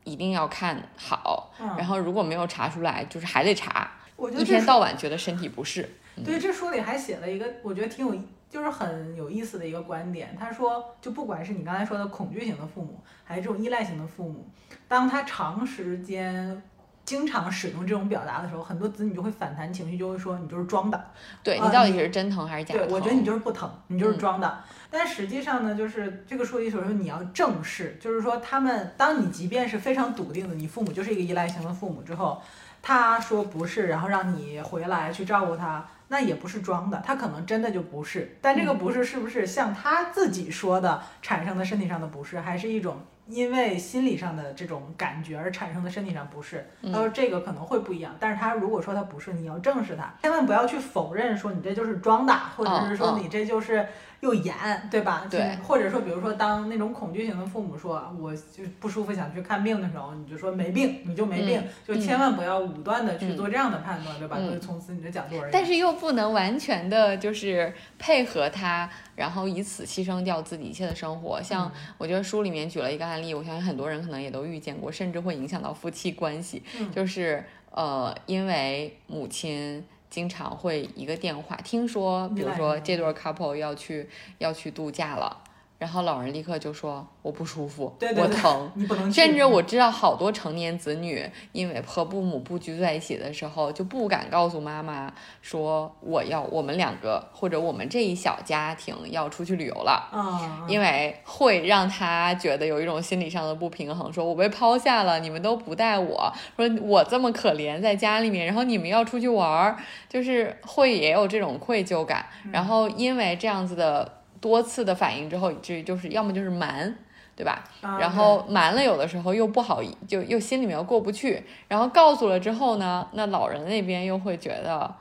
[0.04, 3.92] 一定要看好，嗯然后如果没有查出来，就是还得查。
[4.16, 5.90] 我觉得一天到晚觉得身体不适。
[6.24, 8.16] 对，这书里还写了一个，我觉得挺有，
[8.48, 10.36] 就是很有意思的一个观点。
[10.40, 14.48] 他说，就不管是你刚才说的恐惧型的父母，还是这种依赖型的父母，
[14.88, 16.62] 当他长时间、
[17.04, 20.98] 经常使用这种表达的时候，很多子女就会反弹情绪，就会说你就是装的。
[20.98, 21.12] 啊
[21.44, 22.94] 对你到底是真疼还是假对，疼？
[22.96, 24.64] 我觉得你就是不疼，你就是嗯装的。
[24.94, 32.40] 但实际上呢，就是这个书里所说，你要正视，就是说他们，当你即便是非常笃定的，你父母就是一个依赖型的父母之后，
[32.80, 38.38] 他说不是，然后让你回来去照顾他，那也不是装的，他可能真的就不是。
[38.40, 46.70] 但这个不是是不是像他自己说的产生的身体上的不适，还是一种因为心理上的这种感觉而产生的身体上不适？
[46.92, 53.88] 他说这个可能会不一样，但是他如果说他不是，你要正视他，千万不要去否认说你这就是装的，或者是说你这就是
[54.24, 54.56] 又严，
[54.90, 55.28] 对吧？
[55.30, 64.38] 对或者说比如说当那种恐惧型的父母说我就不舒服想去看病的时候，你就说没病，你就没病，嗯就千万不要武断的去嗯做这样的判断，对吧？
[64.40, 65.50] 嗯就是从此你的角度而言。
[65.52, 71.44] 但是又不能完全的就是配合他，然后以此牺牲掉自己一切的生活。
[71.44, 76.64] 像我觉得书里面举了一个案例，我相信很多人可能也都遇见过，甚至会影响到夫妻关系。
[76.80, 79.84] 嗯就是呃，因为母亲
[80.14, 85.42] 经常会一个电话，听说比如说这对 couple 要去要去度假了。
[85.84, 88.72] 然后老人立刻就说我不舒服，对对对我疼。
[88.74, 100.08] 你不能去甚至我知道好多成年子女，因为和父母不居在一起的时候，就不敢告诉妈妈说我要我们两个或者我们这一小家庭要出去旅游了。
[100.10, 112.26] 啊，因为会让他觉得有一种心理上的不平衡，说我被抛下了，你们都不带我，说我这么可怜在家里面，然后你们要出去玩儿，就是会也有这种愧疚感。
[112.54, 116.94] 然后因为这样子的多次的反应之后，以至于就是要么就是瞒。
[117.36, 117.64] 对吧？
[117.82, 121.44] 啊然后瞒了，有的时候又不好，就又心里面又过不去。
[121.68, 124.94] 然后告诉了之后呢，那老人那边又会觉得，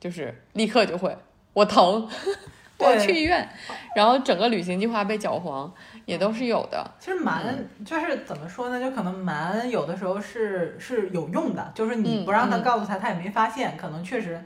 [0.00, 1.16] 就是立刻就会
[1.52, 2.08] 我疼，
[2.78, 3.48] 我要去医院。
[3.94, 5.72] 然后整个旅行计划被搅黄，
[6.06, 6.84] 也都是有的。
[6.98, 8.80] 其实瞒就是怎么说呢？
[8.80, 14.42] 就可能瞒有的时候是是有用的，就是你嗯不让他嗯告诉他，他也没发现，可能确实。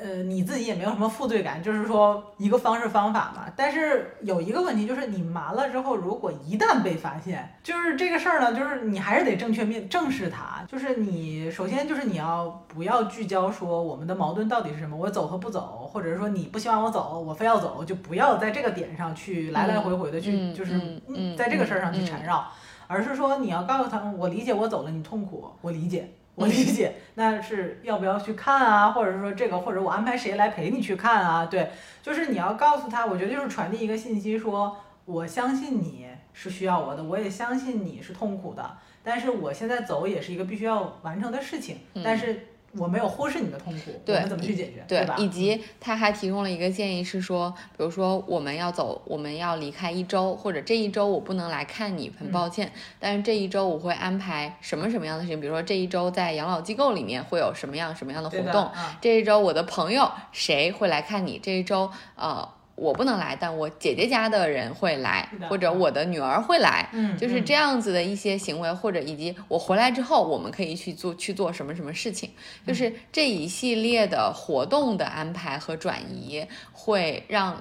[0.00, 3.46] 呃，你自己也没有什么负罪感，就是说一个方式方法嘛。
[3.56, 10.62] 但是有一个问题，就是你瞒了之后，如果一旦被发现，就是这个事儿呢，就是你还是得正确面正视它。
[10.68, 22.46] 就是你首先就是你要不要聚焦说我们的矛盾到底是什么，我走和不走，或者是说你不希望我走，我非要走，就不要在这个点上去来来回回的去，嗯就是嗯嗯在这个事儿上去嗯缠绕。
[22.86, 26.08] 而是说你要告诉他们，我理解我走了，你痛苦，我理解，
[26.38, 31.46] 我理解，那是要不要去看啊，或者说这个，或者我安排谁来陪你去看啊？
[31.46, 31.70] 对，
[32.02, 45.16] 就是你要告诉他，我觉得就是传递一个信息说，我相信你是需要我的，我也相信你是痛苦的，但是我现在走也是一个必须要完成的事情，但是我没有忽视你的痛苦，我对们怎么去解决，对，吧？
[45.18, 62.48] 以及他还提供了一个建议是说，比如说我们要走，我们要离开一周，或者这一周我不能来看你，很抱歉，但是这一周我会安排什么什么样的事情，比如说这一周在养老机构里面会有什么样什么样的活动，啊这一周我的朋友谁会来看你，这一周呃。
[62.78, 72.30] 我不能来，但我姐姐家的人会来，或者我的女儿会来，嗯，就是嗯这样子的一些行为，或者以及我回来之后，我们可以去做去做什么什么事情，
[72.66, 77.56] 就是这一系列的活动的安排和转移，会让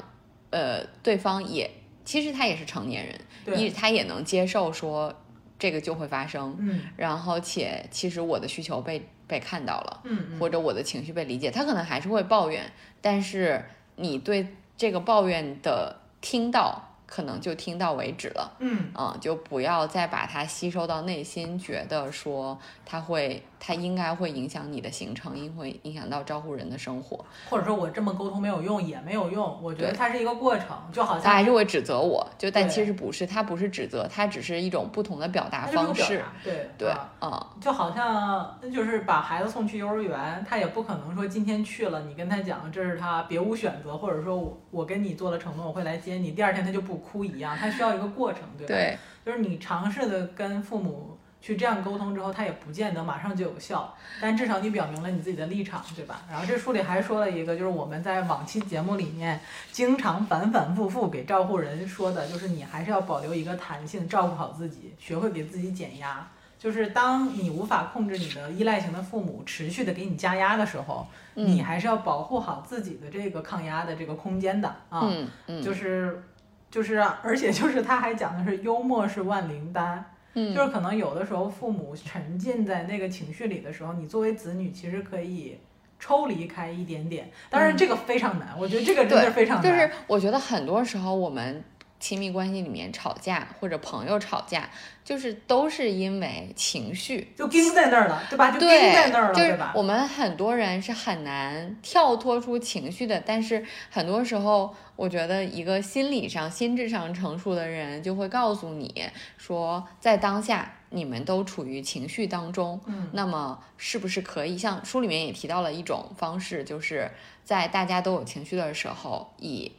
[0.51, 1.69] 呃对方也
[2.05, 5.13] 其实他也是成年人，一，他也能接受说
[5.57, 6.81] 这个就会发生，嗯。
[6.95, 12.63] 然后且其实我的需求被被看到了，嗯嗯，或者我的情绪被理解，他可能还是会抱怨，
[13.01, 18.55] 但是你对这个抱怨的听到，可能就听到为止了。
[18.59, 36.23] 嗯嗯，就不要再把它吸收到内心，觉得说它会，它应该会影响你的行程，应会影响到招呼人的生活，或者说我这么沟通没有用，也没有用，我觉得对它是一个过程，就好像他还是会指责我，就但其实不是，他不是指责，他只是一种不同的表达方式。
[36.43, 48.73] 对对啊，嗯，就好像就是把孩子送去幼儿园，他也不可能说今天去了，你跟他讲这是他别无选择，或者说我我跟你做了承诺我会来接你，第二天他就不哭一样，他需要一个过程，对吧？
[48.73, 56.21] 对，就是你尝试的跟父母去这样沟通之后，他也不见得马上就有效，但至少你表明了你自己的立场，对吧？
[56.29, 59.39] 然后这书里还说了一个，就是我们在往期节目里面
[59.71, 66.27] 经常反反复复给照顾人说的，就是你还是要保留一个弹性，照顾好自己，学会给自己减压。
[66.59, 75.01] 就是当你无法控制你的依赖型的父母持续的给你加压的时候，你嗯还是要保护好自己的这个抗压的这个空间的啊。
[75.03, 76.23] 嗯嗯，就是
[76.71, 80.03] 就是，而且就是他还讲的是幽默是万灵丹，
[80.37, 85.57] 嗯就是可能有的时候父母沉浸在那个情绪里的时候，你作为子女其实可以
[85.99, 87.27] 抽离开一点点。
[87.49, 89.63] 当然这个非常难，我觉得这个真的非常难。
[89.63, 91.63] 就是我觉得很多时候我们
[91.99, 94.69] 亲密关系里面吵架或者朋友吵架，
[95.03, 97.33] 就是都是因为情绪。
[97.35, 98.51] 就盯在那儿了，对吧？
[98.51, 99.73] 就盯对，在那儿了，就是对吧？
[99.75, 109.05] 我们很多人是很难跳脱出情绪的，但是很多时候，我觉得一个心理上、心智上成熟的人就会告诉你
[109.37, 117.11] 说，在当下你们都处于情绪当中，嗯那么是不是可以像书里面也提到了一种方式，就是
[117.43, 119.71] 在大家都有情绪的时候，以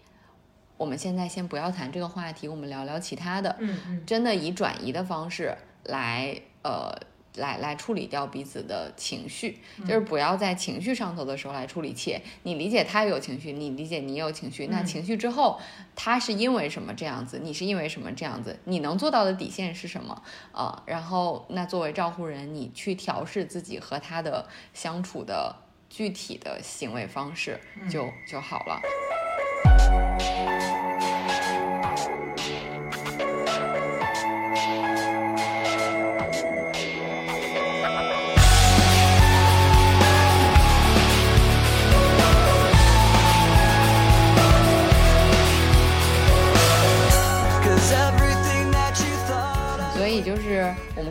[0.78, 6.90] 我们现在先不要谈这个话题，我们聊聊其他的，嗯嗯，真的以转移的方式来呃
[7.34, 11.92] 来来处理掉彼此的情绪，就是不要在情绪上头的时候来处理。
[11.92, 15.60] 切你理解他有情绪，你理解你有情绪，那嗯情绪之后
[15.96, 25.54] 他是因为什么这样子，你是因为什么这样子，你能做到的底线是什么啊、然后那作为照顾人，你去调试自己和他的相处的
[25.90, 27.58] 具体的行为方式
[27.90, 28.80] 就、就好了。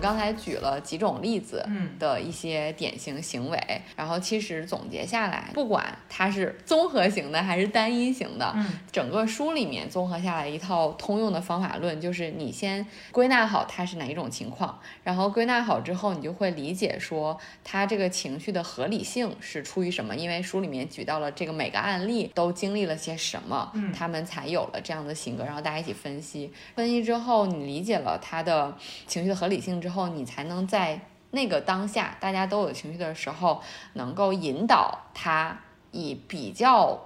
[0.08, 1.90] 刚才举了几种例子，嗯。
[2.00, 28.78] 的一些典型行为，然后其实总结下来，不管它是综合型的还是单一型的，嗯整个书里面综合下来一套通用的方法论，就是你先归纳好它是哪一种情况，然后归纳好之后，你就会理解说它这个情绪的合理性是出于什么，因为书里面举到了这个每个案例都经历了些什么，嗯他们才有了这样的性格，然后大家一起分析，分析之后你理解了他的
[29.08, 31.00] 情绪的合理性之后，你才能在
[31.32, 33.62] 那个当下大家都有情绪的时候，
[33.94, 35.60] 能够引导他
[35.92, 37.00] 以比较。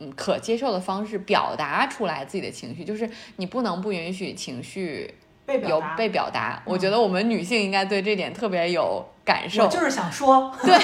[0.00, 5.14] 嗯，可接受的方式表达出来自己的情绪，就是你不能不允许情绪
[5.46, 5.94] 有被表达。
[5.94, 6.60] 被表达。
[6.66, 9.64] 我嗯觉得我们女性应该对这点特别有感受。
[9.64, 10.74] 我就是想说， 对，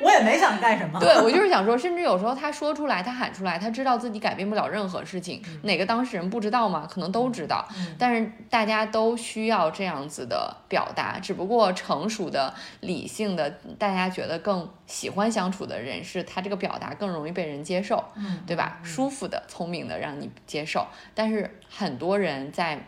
[0.00, 0.98] 我也没想干什么。
[0.98, 5.42] 对我 就是想说，甚至有时候他说出来，他喊出来，他知道自己改变不了任何事情。
[5.62, 6.88] 哪个当事人不知道吗？
[6.90, 11.18] 可能都知道，嗯但是大家都需要这样子的表达。
[11.20, 18.78] 只不过成熟的、理性的，大家觉得更喜欢相处的人，是他这个表达更容易被人接受，嗯，对吧？
[18.82, 22.78] 舒服的、聪明的让你接受，但是很多人在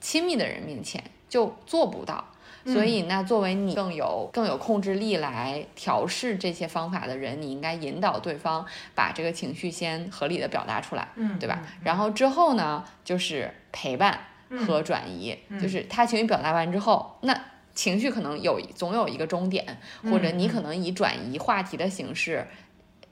[0.00, 2.24] 亲密的人面前就做不到。
[2.66, 11.60] 所以，那作为你更有更有控制力来调试这些方法的人，你应该引导对方把这个情绪先合理的表达出来，嗯，对吧？
[11.62, 11.68] 嗯？
[11.84, 14.18] 然后之后呢，就是陪伴
[14.50, 17.40] 嗯和转移，嗯就是他情绪表达完之后，那
[17.74, 19.78] 情绪可能有总有一个终点，
[20.10, 22.46] 或者你可能以转移话题的形式。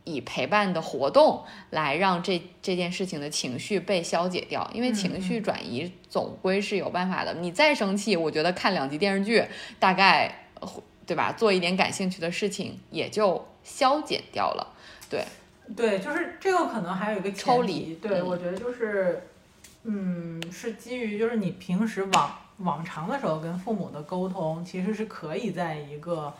[0.05, 7.33] 以陪伴的活动来让这这件事情的情绪被消解掉，因为嗯情绪转移总归是有办法的。
[7.33, 9.43] 你再生气，我觉得看两集电视剧，
[9.79, 10.69] 大概呃
[11.07, 11.33] 对吧？
[11.33, 14.75] 做一点感兴趣的事情也就消减掉了。
[15.09, 15.25] 对，
[15.75, 19.27] 对，就是这个可能还有一个抽离对，嗯我觉得就是，
[19.85, 26.35] 嗯，是基于就是你平时往往常的时候跟父母的沟通，其实是可以在一个。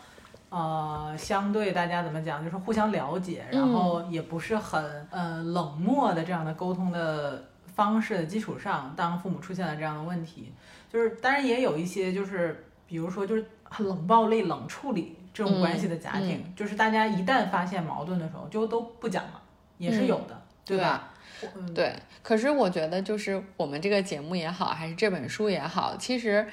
[0.55, 3.73] 呃，相对大家怎么讲，就是互相了解，然嗯。
[3.73, 7.43] 后也不是很呃冷漠的这样的沟通的
[7.75, 10.53] 方式的基础上，当父母出现了这样的问题，
[10.89, 19.41] 就是当然也有一些就是比如说就是很冷暴力、冷处理这种关系的家庭，嗯就是大家一旦发现矛盾的时候，就都不讲了，
[19.77, 21.11] 也是有的，对吧？
[21.53, 21.93] 嗯，对，
[22.23, 26.47] 可是我觉得，就是我们这个节目也好，还是这本书也好，其实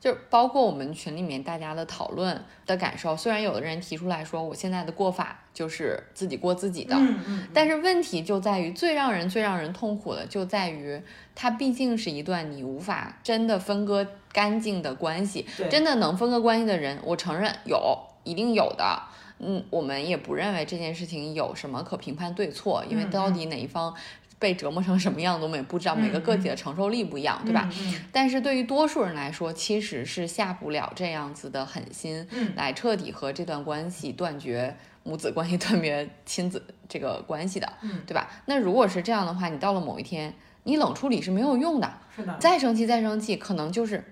[0.00, 3.16] 就包括我们群里面大家的讨论的感受。
[3.16, 11.00] 虽然有的人提出来说，我现在的过法就是自己过自己的，嗯嗯，但是问题就在于，最让人最让人痛苦的就在于，
[11.34, 15.44] 它毕竟是一段你无法真的分割干净的关系。
[15.68, 19.02] 真的能分割关系的人，我承认有，一定有的。
[19.40, 23.94] 嗯，我们也不认为这件事情有什么可评判对错，因为嗯到底哪一方
[24.38, 27.68] 被折磨成什么样子，我们也不知道，每个个体的承受力不一样，对吧？
[28.12, 32.52] 但是对于多数人来说，其实是下不了这样子的狠心，嗯。
[32.54, 38.00] 来彻底和这段关系断绝母子关系、断绝亲子这个关系的，嗯。
[38.06, 38.30] 对吧？
[38.46, 40.32] 那如果是这样的话，你到了某一天，
[40.62, 44.04] 你冷处理是没有用的，是的，再生气再生气，可能就是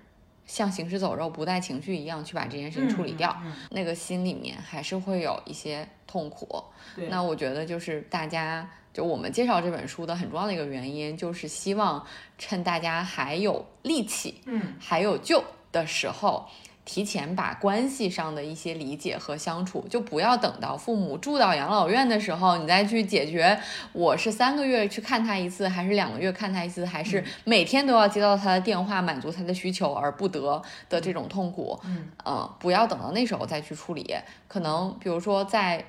[0.47, 6.63] 像行尸走肉、不带情绪一样去把这件事情处理掉，嗯，嗯那个心里面还是会有一些痛苦。
[7.09, 12.03] 那我觉得就是大家，就我们介绍这本书的很重要的一个原因，就是希望
[12.39, 16.47] 趁大家还有力气、嗯还有救的时候。
[16.87, 23.59] 提前把关系上的一些理解和相处，就不要等到父母住到养老院的时候，你再去解决。
[23.91, 31.77] 我是三个月去看他一次，还是两个月看他一次，还是每天都要接到他的电话，满足他的需求而不得的这种痛苦。
[31.83, 34.15] 嗯呃，不要等到那时候再去处理。
[34.47, 35.83] 可能比如说在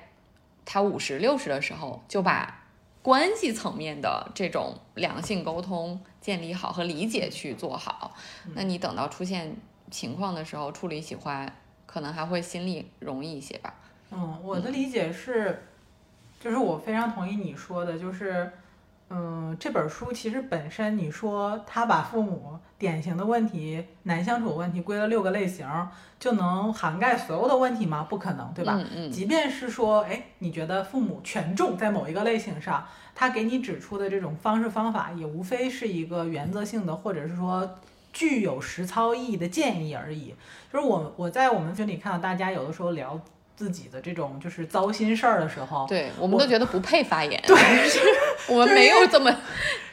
[0.65, 2.65] 他五十六十的时候，就把
[3.01, 8.13] 关系层面的这种良性沟通建立好和理解去做好。
[8.53, 9.55] 那你等到出现
[9.89, 11.53] 情况的时候，处理起来
[11.85, 13.73] 可能还会心里容易一些吧。
[14.11, 15.63] 嗯，我的理解是，
[16.39, 18.51] 就是我非常同意你说的，就是，
[19.09, 25.67] 嗯，这本书其实本身你说他把父母典型的问题、难相处问题归了六个类型，
[26.19, 28.05] 就能涵盖所有的问题吗？
[28.09, 28.75] 不可能，对吧？
[28.77, 37.77] 嗯嗯即便是说，哎，你觉得父母权重在某一个类型上，他给你指出的这种方式方法，也无非是一个原则性的，或者是说
[38.11, 40.33] 具有实操意义的建议而已。
[40.71, 43.19] 就是我我在我们群里看到大家有的时候聊
[43.59, 47.57] 自己的这种就是糟心事儿的时候，对我们都觉得不配发言，对，
[48.47, 49.29] 我们没有这么。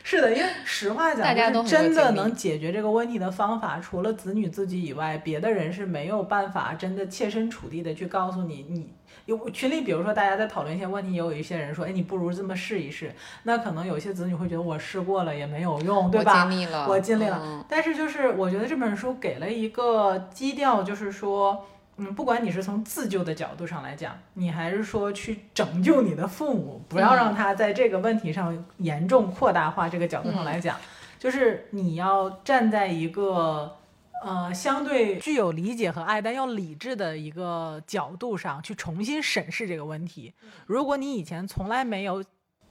[0.05, 8.65] 是的，因为实话讲，大家都真的能解决这个问题的方法，除了子女自己以外，别的人是没有办法真的切身处地的去告诉你。
[8.69, 8.89] 你
[9.25, 13.13] 有群里，比如说大家在讨论一些问题，也有一些人说，哎，你不如这么试一试。
[13.43, 16.45] 那可能有些子女会觉得我试过了也没有用，对吧？
[16.45, 17.67] 我尽力了，我尽力了。
[17.69, 21.67] 但是就是我觉得这本书给了一个基调，就是说。
[21.99, 29.89] 嗯，不管你是从自救的角度上来讲，你还是说去拯救你的父母，不要让他在这个问题上严重扩大化。
[29.89, 30.79] 这个角度上来讲，
[31.19, 33.79] 就是你要站在一个
[34.23, 40.35] 呃相对具有理解和爱，但要理智的一个角度上去重新审视这个问题。
[40.67, 42.23] 如果你以前从来没有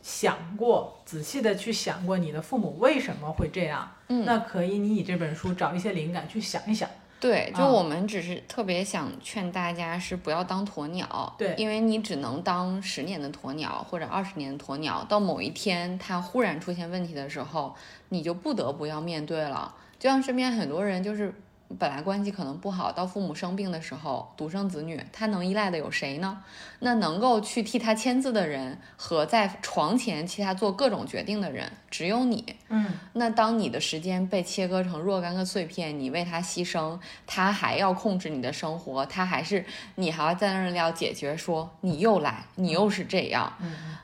[0.04, 6.88] 想过仔细的去想过你的父母为什么会这样，那可以你以这本书找一些灵感去想一想。
[7.20, 17.76] 对，就我们只是特别想劝大家是不要当鸵鸟，对，因为你只能当十年的鸵鸟或者二十年的鸵鸟，到某一天它忽然出现问题的时候，
[18.10, 19.74] 你就不得不要面对了。
[19.98, 21.34] 就像身边很多人就是。
[21.80, 26.44] 本来关系可能不好，到父母生病的时候，独生子女他能依赖的有谁呢？
[26.80, 32.56] 那能够去替他签字的人和在床前替他做各种决定的人，只有你。
[32.70, 43.98] 嗯，那当你的时间被切割成若干个碎片，你为他牺牲，他还要控制你的生活，他还是你还要在那儿要解决，说你又来，你又是这样，嗯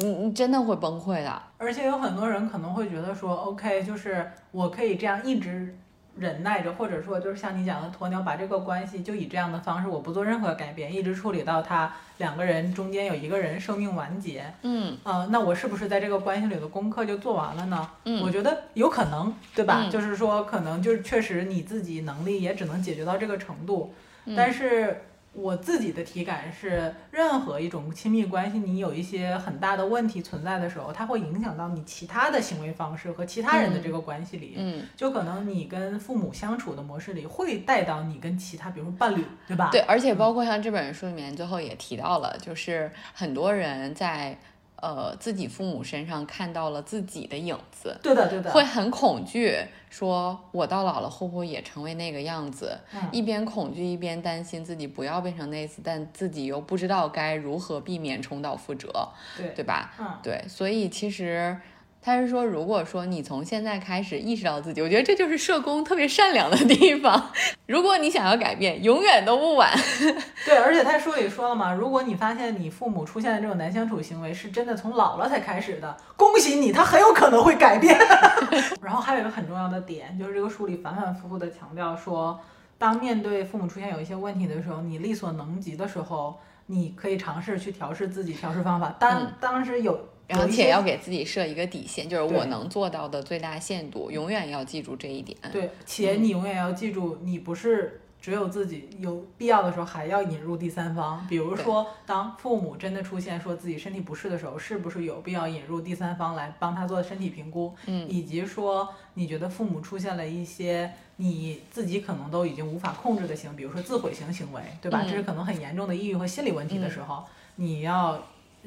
[0.00, 1.42] 你你真的会崩溃的。
[1.58, 5.76] 而且有很多人可能会觉得说，OK，就是我可以这样一直。
[6.16, 14.44] 忍耐着，或者说就是像你讲的鸵鸟，把这个关系就以这样的方式，我不做任何改变，一直处理到他两个人中间有一个人生命完结。
[14.62, 17.90] 嗯，呃，那我是不是在这个关系里的功课就做完了呢？
[18.04, 19.88] 嗯，我觉得有可能，对吧？
[19.90, 23.94] 就是说，可能就是确实你自己能力也只能解决到这个程度，
[24.36, 25.02] 但是。
[25.34, 34.54] 我自己的体感是，任何一种亲密关系，你有一些很大的问题存在的时候，它会影响到你其他的行为方式和其他人的这个关系里。
[34.56, 39.70] 嗯，就可能你跟父母相处的模式里，会带到你跟其他，比如说伴侣，对吧？
[39.72, 44.38] 对，而且包括像这本书里面最后也提到了，就是很多人在。
[44.84, 49.56] 呃，自己父母身上看到了自己的影子，对的，对的，会很恐惧，
[49.88, 52.78] 说我到老了会不会也成为那个样子？
[53.10, 59.08] 一边恐惧一边担心自己不要变成那次，但自己又不知道该如何避免重蹈覆辙，
[59.38, 59.94] 对对吧？
[59.98, 61.56] 嗯，对，所以其实。
[62.04, 67.30] 他是说，如果说你从现在开始意识到自己，我觉得这就是社工特别善良的地方。
[67.66, 69.72] 如果你想要改变，永远都不晚。
[70.44, 77.98] 对，而且他书里说了嘛，如果你发现你父母出现的这种难相处行为是真的从老了才开始的，恭喜你，他很有可能会改变。
[78.82, 82.38] 然后还有一个很重要的点，就是这个书里反反复复的强调说，
[82.76, 88.94] 当面对父母出现有一些问题的时候，你力所能及的时候，你可以尝试去调试自己，调试方法。
[89.00, 89.98] 当当时有。
[90.28, 95.36] 而且要给自己设一个底线，就是我能做到的最大限度，永远要记住这一点。
[95.52, 101.26] 对，且你永远要记住，你不是只有自己，有必要的时候还要引入第三方。
[101.28, 107.74] 比如说，当父母真的出现说自己身体不适的时候，是不是有必要引入第三方来帮他做身体评估？
[107.84, 115.04] 嗯，以及说你觉得父母出现了一些你自己可能都已经无法控制的行，比如说自毁型行为，对吧？
[115.06, 117.22] 这是可能很严重的抑郁和心理问题的时候，
[117.56, 118.18] 你要。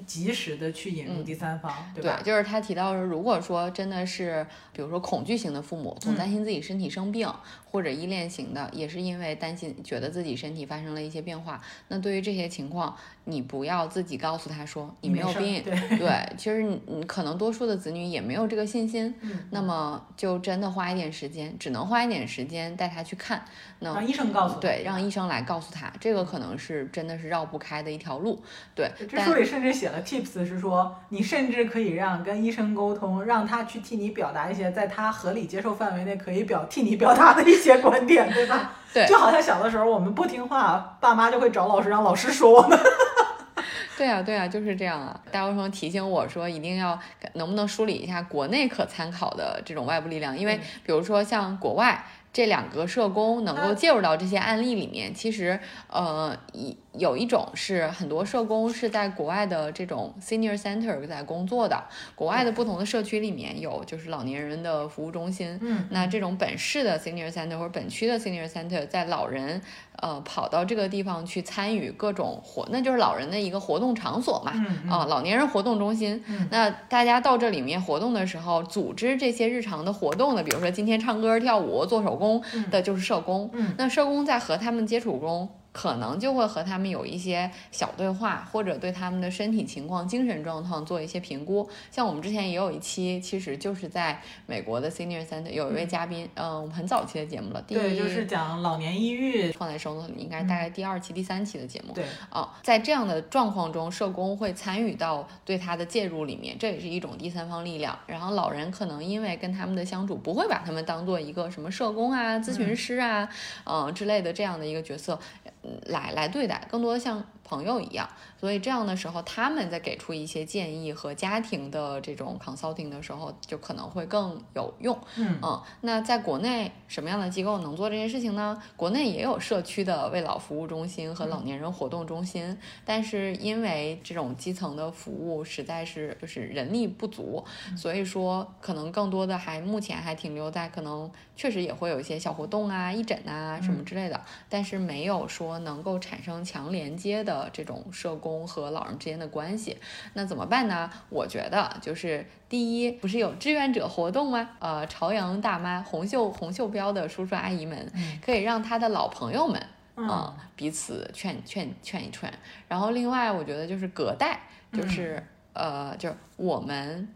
[0.06, 2.20] 及时的去引入第三方，对吧？
[2.22, 7.28] 对，就是他提到说，如果说真的是，比如说恐惧型的父母，总担心自己身体生病，
[7.72, 11.60] 或者依恋型的，也是因为担心觉得自己身体发生了一些变化。
[11.88, 12.96] 那对于这些情况，
[13.26, 19.14] 你不要自己告诉他说你没有病，对，其实你可能多数的子女也没有这个信心，
[19.50, 23.44] 那么就真的花一点时间，只能花一点时间带他去看，
[23.80, 28.40] 那让医生告诉，对，让医生来告诉他，这个可能是真的是绕不开的一条路，
[28.76, 28.92] 对。
[29.10, 29.87] 这书里甚至写。
[30.04, 38.72] Tips 是说，你甚至可以让跟医生沟通，让他去替你表达一些在他合理接受范围内可以表替你表达的一些观点，对吧？
[38.94, 42.78] 对，就好像小的时候我们不听话，爸妈就会找老师，让老师说我们。
[43.98, 45.20] 对啊，对啊，就是这样啊。
[45.32, 47.00] 大医生提醒我说，一定要
[47.34, 52.04] 能不能梳理一下国内可参考的这种外部力量，因为比如说像国外。
[52.34, 61.84] 这两个社工能够介入到这些案例里面，其实，呃，一有一种是很多社工是在国外的这种 senior center 在工作的，
[62.16, 69.62] 国外的不同的社区里面有就是老年人的服务中心，嗯，那这种本市的 senior center 或者本区的 senior center 在老人。
[70.00, 74.52] 呃，跑到这个地方去参与各种活，那就是老人的一个活动场所嘛。
[74.88, 76.24] 啊，老年人活动中心。
[76.52, 82.40] 那大家到这里面活动的时候，组织这些日常的活动的，比如说今天唱歌、跳舞、做手工
[82.70, 83.50] 的，就是社工。
[83.76, 85.50] 那社工在和他们接触中。
[85.78, 91.70] 可能就会和他们有一些小对话，或者对他们的身体情况、精神状况做一些评估。
[91.92, 101.94] 像我们之前也有一期，其实就是在美国的 Senior Center 有一位嘉宾，嗯，我们很早期的节目了，第对，就是讲老年抑郁，放在收 note 里，应该大概第二期、第三期的节目。
[101.94, 107.96] 对，啊，在这样的状况中，社工会参与到对他的介入里面，这也是一种第三方力量。
[108.08, 113.30] 然后老人可能因为跟他们的相处，不会把他们当做一个什么社工啊、咨询师啊，
[113.66, 115.20] 嗯之类的这样的一个角色，
[115.64, 118.08] 嗯，来来对待，更多的像朋友一样。
[118.40, 124.96] 所以这样的时候，他们在给出一些建议和家庭的这种 consulting 的时候，就可能会更有用。
[125.16, 128.62] 嗯嗯，那在国内什么样的机构能做这件事情呢？
[128.76, 137.44] 国内也有社区的为老服务中心和老年人活动中心，但是因为这种基层的服务实在是就是人力不足，
[137.76, 149.78] 所以说可能更多的还目前还停留在可能确实也会有一些小活动啊、义诊啊什么之类的，但是没有说能够产生强连接的这种社工和老人之间的关系。
[150.14, 150.90] 那怎么办呢？
[151.10, 154.50] 我觉得就是第一，不是有志愿者活动吗？
[154.60, 159.62] 呃，朝阳大妈、红袖红袖标的叔叔阿姨们，可以让他的老朋友们。
[160.00, 162.32] 嗯啊、彼此劝劝劝一劝。
[162.68, 167.12] 然后另外，我觉得就是隔代，就是、呃，就是我们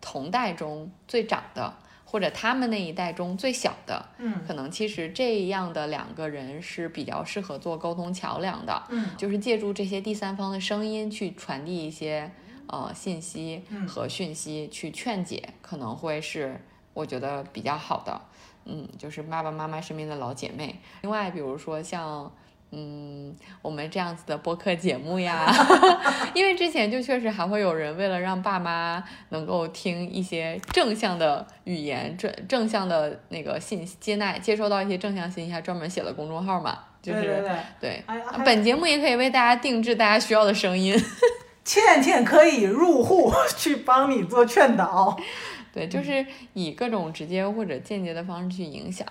[0.00, 1.74] 同代中最长的，
[2.12, 12.30] 或者他们那一代中最小的，嗯可能其实这样的两个人是比较适合做沟通桥梁的，嗯就是借助这些第三方的声音去传递一些
[12.66, 16.60] 呃信息嗯和讯息，去劝解，可能会是
[16.92, 18.20] 我觉得比较好的。
[18.66, 20.78] 嗯，就是爸爸妈妈身边的老姐妹。
[21.00, 22.30] 另外，比如说像。
[22.74, 25.46] 嗯，我们这样子的播客节目呀，
[26.32, 37.44] 因为之前就确实还会有人为了让爸妈能够听一些正向的语言、正正向的那个信息接纳、接收到一些正向信息，还专门写了公众号嘛，就是
[37.78, 38.02] 对
[38.42, 40.98] 本节目也可以为大家定制大家需要的声音。
[41.64, 45.16] 倩倩可以入户去帮你做劝导。
[45.72, 49.06] 对，就是以各种直接或者间接的方式去影响。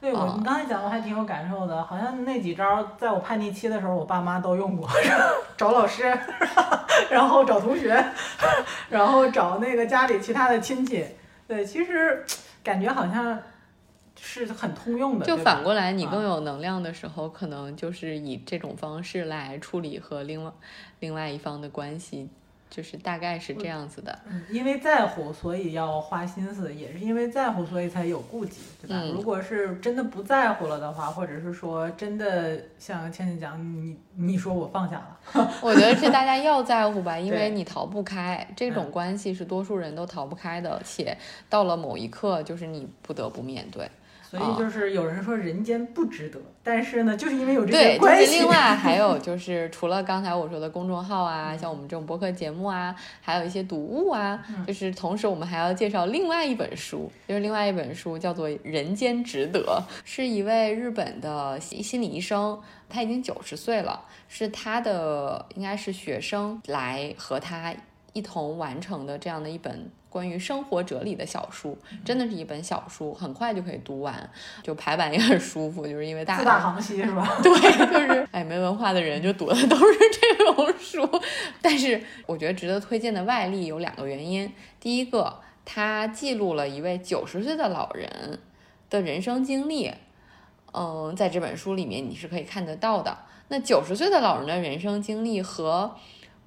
[0.00, 4.88] 对我，啊你刚才讲的还挺有感受的，好像那几招在我叛逆期的时候，我爸妈都用过，
[5.56, 6.04] 找老师，
[7.10, 7.92] 然后找同学，
[8.88, 11.04] 然后找那个家里其他的亲戚。
[11.48, 12.24] 对，其实
[12.62, 13.38] 感觉好像
[14.18, 15.26] 是很通用的。
[15.26, 20.50] 就反过来，你更啊有能量的时候，可能就是以这种方式来处理和另外
[21.00, 22.30] 另外一方的关系，
[22.74, 24.18] 就是大概是这样子的。
[24.28, 28.96] 嗯，因为在乎，所以要花心思；也是因为在乎，所以才有顾忌，对吧？
[29.00, 41.16] 嗯如果是真的不在乎了的话，或者是说真的像倩倩讲，你你说我放下了， 我觉得是大家要在乎吧，因为你逃不开这种嗯关系，是多数人都逃不开的，且
[41.48, 43.88] 到了某一刻，就是你不得不面对。
[44.38, 59.60] 所以就是有人说人间不值得，但是呢，就是因为有这对，就些关系，是另外还 有就是除了刚才我说的公众号啊，像我们这种播客节目啊，还有一些读物啊，嗯就是同时我们还要介绍另外一本书，就是另外一本书叫做《人间值得》，
[60.04, 67.74] 是一位日本的心心理医生，他已经九十岁了，是他的应该是学生来和他
[68.12, 69.90] 一同完成的这样的一本。
[70.14, 74.30] 关于生活哲理的小书，真的是一本小书，很快就可以读完，
[74.62, 77.28] 就排版也很舒服，就是因为大四大行期是吧？
[77.42, 81.04] 对，就是哎，没文化的人就读的都是这种书。
[81.60, 84.48] 但是我觉得值得推荐的外力有两个原因，
[84.78, 88.38] 第一个，它记录了一位九十岁的老人
[88.88, 89.92] 的人生经历，
[90.72, 93.18] 嗯，在这本书里面你是可以看得到的。
[93.48, 95.96] 那九十岁的老人的人生经历和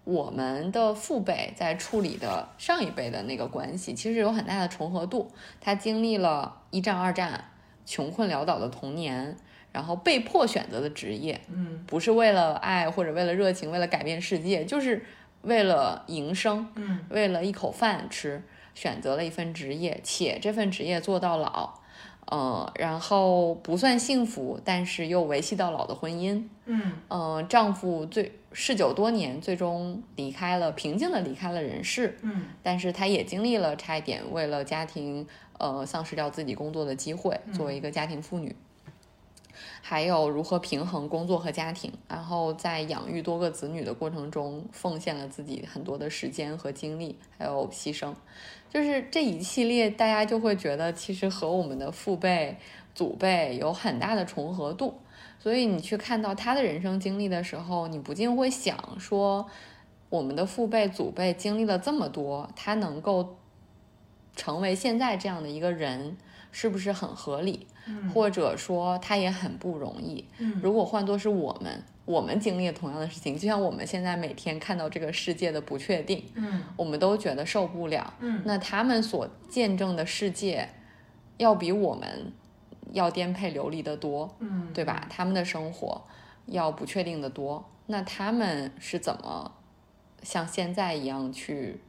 [0.07, 5.29] 我们的父辈在处理的上一辈的那个关系，其实有很大的重合度。
[5.59, 7.43] 他经历了一战、二战，
[7.85, 9.35] 穷困潦倒的童年，
[9.73, 11.83] 然后被迫选择的职业，嗯。
[11.85, 15.03] 不是为了爱或者为了热情，为了改变世界，就是
[15.41, 16.99] 为了营生，嗯。
[17.09, 18.41] 为了一口饭吃，
[18.73, 21.81] 选择了一份职业，且这份职业做到老，
[22.27, 26.93] 呃，然后不算幸福，但是又维系到老的婚姻，嗯。
[27.07, 32.45] 呃，丈夫最嗜酒多年，最终离开了，平静的离开了人世，嗯。
[32.61, 35.25] 但是她也经历了差一点为了家庭，
[35.57, 38.55] 呃，丧失掉自己工作的机会，作为一个家庭妇女。
[39.81, 48.13] 还有如何平衡工作和家庭，然后在养育多个子女的过程中，奉献了自己很多的时间和精力，还有牺牲，
[48.69, 52.57] 就是这一系列，大家就会觉得其实和我们的父辈、
[52.93, 54.99] 祖辈有很大的重合度。
[55.39, 59.47] 所以你去看到他的人生经历的时候，你不禁会想说，
[60.09, 63.37] 我们的父辈、祖辈经历了这么多，他能够
[64.35, 66.17] 成为现在这样的一个人，
[66.51, 70.25] 是不是很合理，嗯或者说他也很不容易。
[70.39, 78.13] 嗯如果换作是我们，我们经历了同样的事情，就像我们现在每天看到这个世界的不确定，嗯我们都觉得受不了。
[78.21, 80.69] 嗯那他们所见证的世界，
[81.35, 82.31] 要比我们
[82.93, 85.05] 要颠沛流离的多，嗯，对吧？
[85.09, 86.01] 他们的生活
[86.45, 87.69] 要不确定的多。
[87.87, 89.51] 那他们是怎么
[90.23, 91.81] 像现在一样去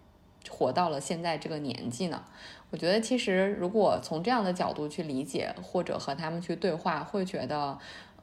[0.50, 2.24] 活到了现在这个年纪呢？
[2.70, 7.78] 我觉得其实如果从这样的角度去理解，或者和他们去对话，会觉得。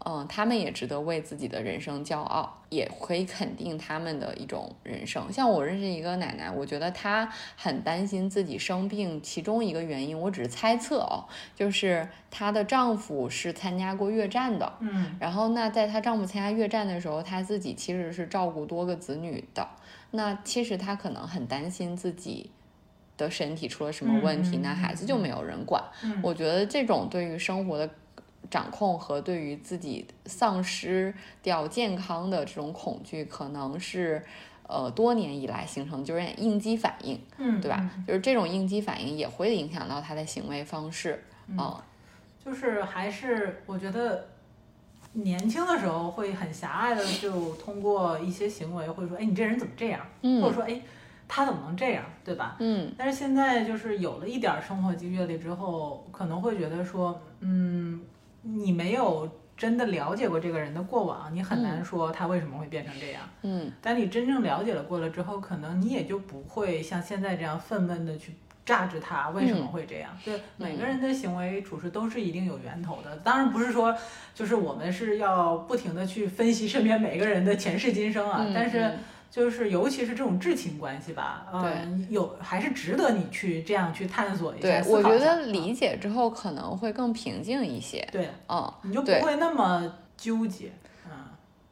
[0.08, 5.34] 嗯，他们也值得为自己的人生骄傲，也可以肯定他们的一种人生。
[5.34, 7.28] 像我认识一个奶奶，我觉得她
[7.58, 11.26] 很担心自己生病，其中一个原因我只是猜测哦，
[11.56, 19.68] 就是她的丈夫是参加过越战的，嗯然后那在她丈夫参加越战的时候，她自己其实是照顾多个子女的。
[20.12, 22.52] 那其实她可能很担心自己
[23.18, 25.84] 的身体出了什么问题，那孩子就没有人管。
[26.04, 27.90] 嗯我觉得这种对于生活的
[28.50, 34.24] 掌控和对于自己丧失掉健康的这种恐惧，可能是
[34.68, 37.78] 呃多年以来形成就是应激反应，嗯，对吧？
[37.98, 41.24] 嗯就是这种应激反应也会影响到他的行为方式。
[41.48, 41.76] 嗯
[42.44, 44.28] 就是还是我觉得
[45.14, 50.00] 年轻的时候会很狭隘的，就通过一些行为会说，哎，你这人怎么这样？
[50.42, 50.80] 或者嗯说，哎，
[51.28, 52.56] 他怎么能这样，对吧？
[52.60, 58.00] 嗯但是现在就是有了一点儿生活经阅历之后，可能会觉得说，嗯，
[58.48, 63.22] 你没有真的了解过这个人的过往，你很难说他为什么会变成这样。
[63.42, 68.34] 嗯但你真正了解了过了之后，可能你也就不会像现在这样愤懑的去
[68.66, 70.10] 榨制他为什么会这样。
[70.24, 73.16] 对，每个人的行为处事都是一定有源头的。
[73.18, 73.96] 当然不是说，
[74.36, 78.92] 就是我们是要不停的去分析身边每个人的前世今生啊，嗯但是。
[79.28, 84.62] 嗯就是尤其是这种至亲关系吧，嗯，有还是值得你去这样去探索一下。
[84.62, 88.08] 对，思考一下我觉得理解之后可能会更平静一些。
[88.12, 90.72] 对，嗯，你就不会那么纠结。
[91.06, 91.12] 嗯，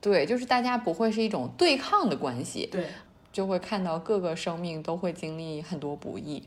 [0.02, 2.88] 对，就是大家不会是一种对抗的关系，对，
[3.32, 6.44] 就会看到各个生命都会经历很多不易。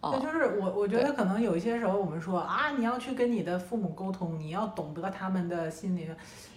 [0.00, 6.08] 对，嗯就是我，我觉得可能有一些时候我们说啊，你要去跟你的父母沟通，你要懂得他们的心理，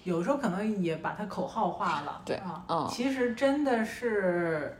[0.03, 2.21] 有时候可能也把它口号化了。
[2.25, 4.77] 对啊，嗯其实真的是，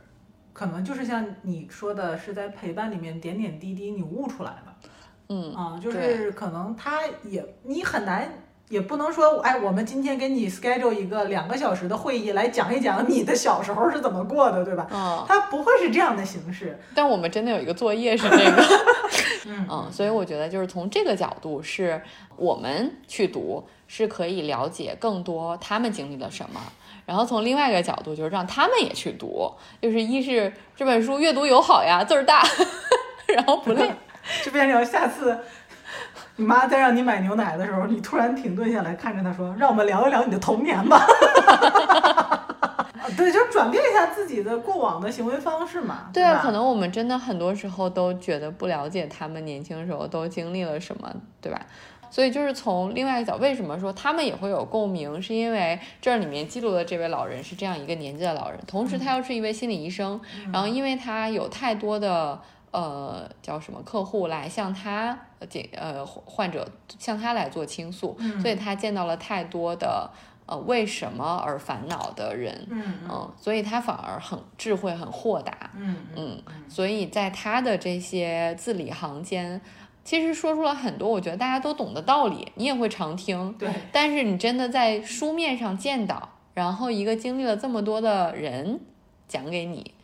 [0.52, 4.90] 可能就是像你说的，是在陪伴里面点点滴滴你悟出来的。
[5.28, 8.28] 嗯啊，就是可能他也你很难，
[8.70, 14.86] 也不能说，哎，我们今天给你 schedule 一个两个小时的会议来讲一讲你的小时候是怎么过的，对吧？
[14.92, 16.78] 嗯，它不会是这样的形式。
[16.94, 18.64] 但我们真的有一个作业是这个。
[19.46, 22.00] 嗯嗯，所以我觉得就是从这个角度，是
[22.36, 26.60] 我们去读是可以了解更多他们经历了什么，
[27.04, 29.52] 然后从另外一个角度，就是让他们也去读，
[29.82, 32.44] 就是一是这本书阅读友好呀，字儿大，
[33.26, 33.92] 然后不累。
[34.44, 35.36] 就变成下次
[36.36, 41.04] 你妈在让你买牛奶的时候，你突然停顿下来看着她说：“让我们聊一聊你的童年吧。
[43.16, 46.08] ”对，就转变一下自己的过往的行为方式嘛。
[46.12, 51.60] 对啊，可能我们真的很多时候都觉得不了解他们年轻时候都经历了什么，对吧？
[52.08, 55.20] 所以就是从另外一个角，为什么说他们也会有共鸣？
[55.20, 60.20] 是因为这里面记录的这位老人是这样一个年纪的老人，同时他又是一位心理医生，
[60.52, 66.68] 然后因为他有太多的呃叫什么客户来向他呃这呃患者
[66.98, 68.40] 向他来做倾诉，嗯。
[68.40, 70.10] 所以他见到了太多的
[70.46, 73.08] 呃为什么而烦恼的人，嗯嗯。
[73.10, 75.96] 嗯，所以他反而很智慧、很豁达，嗯。
[76.16, 79.60] 嗯，所以在他的这些字里行间，
[80.04, 88.80] 其实说出了很多我觉得大家都懂的道理，你也会常听，对，但是你真的在书面上见到，然后一个经历了这么多的人
[89.28, 89.94] 讲给你，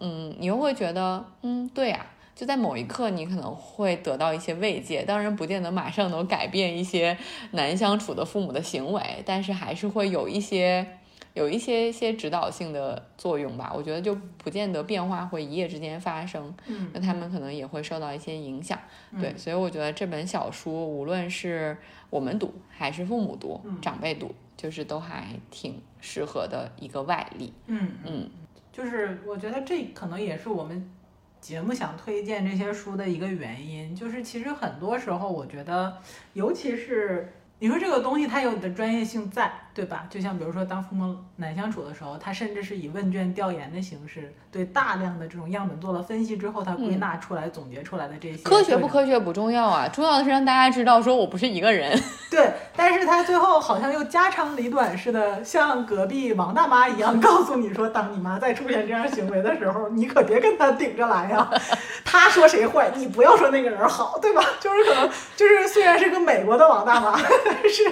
[0.00, 2.06] 嗯，你又会觉得，嗯，对啊。
[2.34, 7.18] 就在某一刻，你可能会得到一些慰藉，当然不见得马上能改变一些
[7.50, 10.86] 难相处的父母的行为，但是还是会有一些
[11.34, 13.72] 有一些些指导性的作用吧。
[13.74, 18.78] 我觉得就不见得变化会一夜之间发生，嗯那他们可能也会受到一些影响。
[19.20, 21.76] 对，所以我觉得这本小书，无论是
[22.08, 27.52] 我们读还是父母读、嗯长辈读，就是都还挺适合的一个外力。
[27.66, 28.30] 嗯嗯，
[28.78, 30.88] 就是我觉得这可能也是我们
[31.40, 36.00] 节目想推荐这些书的一个原因，就是其实很多时候我觉得，
[36.34, 40.06] 尤其是你说这个东西它有的专业性在，对吧？
[40.10, 51.96] 就像比如说当父母难相处的时候，他甚至是以问卷调研的形式，对大量的这种样本做了分析之后，他归纳出来、总结出来的这些科学不科学不重要啊，重要的是让大家知道，说我不是一个人。
[52.28, 61.48] 对，但是他最后好像又家长里短似的，像隔壁王大妈一样告诉你说，当你妈再出现这样行为的时候，你可别跟他顶着来呀。
[62.04, 64.42] 他说谁坏，你不要说那个人好，对吧？
[64.58, 67.12] 就是可能就是虽然是个美国的王大妈，
[67.44, 67.84] 但是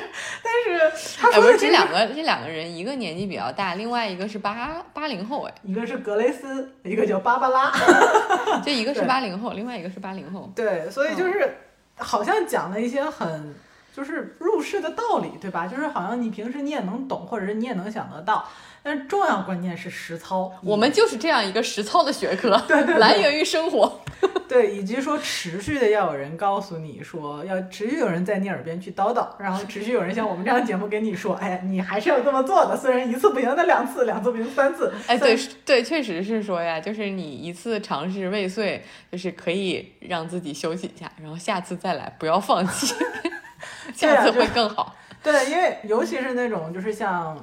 [0.42, 7.70] 但是他说的这两个这两个人，一个年纪比较大，另外一个是八八零后，哎，一个是格雷斯，一个叫芭芭拉。
[8.64, 10.50] 就一个是八零后，另外一个是八零后。
[10.54, 11.56] 对，所以就是
[11.98, 13.54] 好像讲了一些很
[13.94, 15.66] 就是入世的道理，对吧？
[15.66, 18.48] 就是好像你平时你也能懂，或者是你也能想得到，
[18.82, 20.50] 但是重要关键是实操。
[20.62, 24.00] 我们就是这样一个实操的学科， 对对对来源于生活。
[24.48, 34.92] 对，以及说持续的要有人告诉你说，要持续有人在你耳边去叨叨，然后持续有人像我们这样节目跟你说，哎，你还是要这么做的，虽然一次不行，那两次，两次不行，三次。
[35.06, 42.94] 哎，对对，确实是说呀，就是你一次尝试未遂，就是可以让自己休息一下，然后下次再来，不要放弃，
[43.94, 44.94] 下次会更好。
[45.22, 47.36] 对，因为尤其是那种就是像，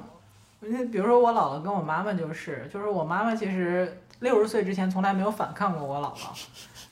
[0.60, 6.30] 那比如说我姥姥跟我妈妈就是，就是我妈妈其实六十岁之前从来没有反抗过我姥姥，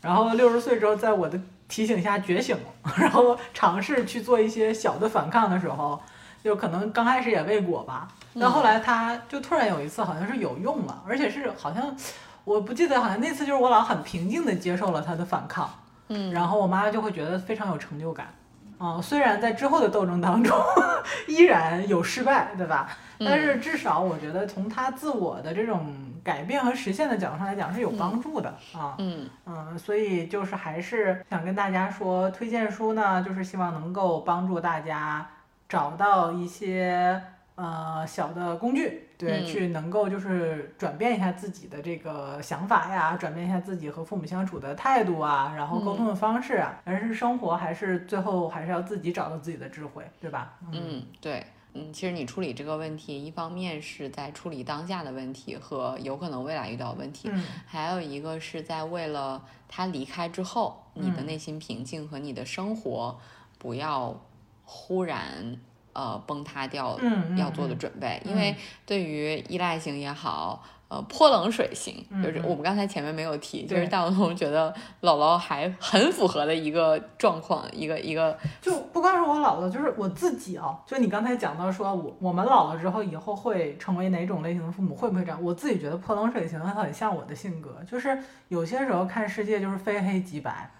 [0.03, 5.99] 然后六十岁之后在我的提醒下觉醒了， 然后尝试去做一些小的反抗的时候，
[6.45, 8.07] 就可能刚开始也未果吧，
[8.39, 11.97] 但后来他就突然有一次好像是有用了，而且是好像
[12.45, 15.71] 我不记得好像那次就是我姥很平静的接受了他的反抗，
[16.09, 18.27] 嗯，然后我妈就会觉得非常有成就感。
[18.85, 20.59] 嗯、虽然在之后的斗争当中
[21.29, 22.89] 依然有失败，对吧？
[23.25, 25.95] 但是至少我觉得从他自我的这种
[26.25, 28.95] 改变和实现的角度上来讲是有帮助的啊。
[28.99, 29.29] 嗯。
[29.47, 35.29] 嗯，所以就是还是想跟大家说，推荐书呢，就是希望能够帮助大家
[35.68, 37.20] 找到一些
[37.55, 39.47] 呃小的工具，对，嗯。
[39.47, 50.55] 去能够就是转变一下自己的这个想法呀，转变一下自己和父母相处的态度啊，然后沟通的方式啊，人是生活还是最后还是要自己找到自己的智慧，对吧？
[50.73, 51.45] 嗯，对。
[51.75, 57.45] 嗯，其实你处理这个问题，一方面是在处理当下的问题和有可能未来遇到的问题，嗯。
[57.66, 61.27] 还有一个是在为了他离开之后，你的嗯。
[61.27, 63.18] 内心平静和你的生活
[63.59, 64.20] 不要
[64.64, 65.57] 忽然
[65.93, 66.99] 呃崩塌掉
[67.37, 67.79] 要做的嗯。
[67.79, 68.31] 准备，嗯。
[68.31, 68.55] 因为
[68.85, 70.64] 对于依赖型也好。
[70.93, 74.70] 呃，泼冷水型就是我们刚才前面没有提，就是对大王同觉得
[75.01, 80.78] 姥姥还很符合的一个状况，一个一个就不光是我姥姥，就是我自己啊。
[80.84, 85.43] 就你刚才讲到说，我我们老了之后，以后会成为哪种类型的父母，会不会这样？
[85.43, 88.18] 我自己觉得泼冷水型很像我的性格，就是
[88.49, 90.70] 有些时候看世界就是非黑即白，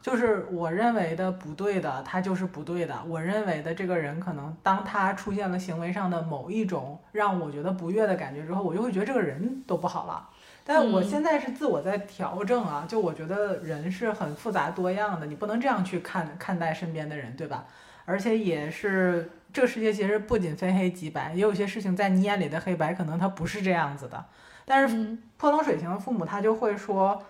[0.00, 2.96] 就是我认为的不对的，他就是不对的。
[3.06, 10.28] 我认为的这个人，可能当他出现了行为上的某一种让我觉得不悦的感觉之后，我就会觉得这个人都不好了。
[10.64, 17.66] 但我嗯现在是自我在调整啊，就我觉得人是很复杂多样的，你不能这样去看看待身边的人，对吧？
[18.04, 24.24] 而且也是这个世界其实不仅非黑即白，也有些事情在你眼里的黑白，可能它不是这样子的。
[24.64, 27.22] 但是嗯泼冷水型的父母，他就会说，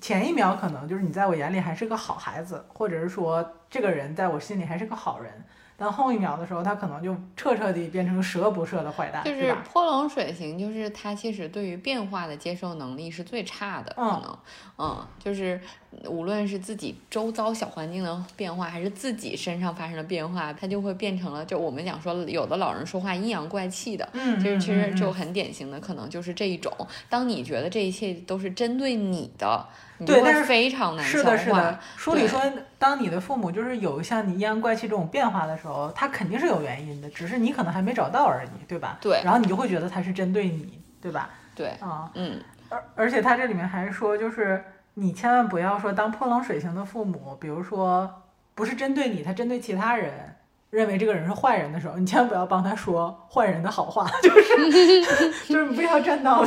[0.00, 5.32] 前一秒可能就是你在我眼里还是个好孩子，或者是说这个人在我心里还是个好人，
[5.76, 9.54] 但后一秒的时候，他可能就彻彻底变成十恶不赦的坏蛋，就是？
[9.64, 14.38] 泼冷水型，就是他其实对于变化的接受能力是最差的，可嗯能，
[14.78, 15.60] 嗯，就是
[16.06, 24.08] 无论是自己周遭小环境的变化，还是自己身上发生的变化，他就会变成了，就我们讲说，有的老人说话阴阳怪气的。
[24.12, 26.72] 嗯，就是其实嗯嗯就很典型的，可能就是这一种。
[27.08, 29.66] 当你觉得这一切都是针对你的，
[29.98, 31.78] 你就会对但是非常难消是的，是化的。。
[31.96, 32.40] 书里说，
[32.78, 38.98] 当你的父母就是有像你阴阳怪气这种变化的时候，他肯定是有原因的，只是你可能还没找到而已，对吧？
[39.00, 41.30] 对然后你就会觉得他是针对你，对吧？
[41.54, 44.64] 对，啊、嗯，而而且他这里面还说，就是
[45.00, 48.22] 你千万不要说当泼冷水型的父母，比如说
[48.54, 50.36] 不是针对你，他针对其他人。
[50.70, 55.02] 认为这个人是坏人的时候，你千万不要帮他说坏人的好话，就是
[55.52, 56.44] 就是不要站到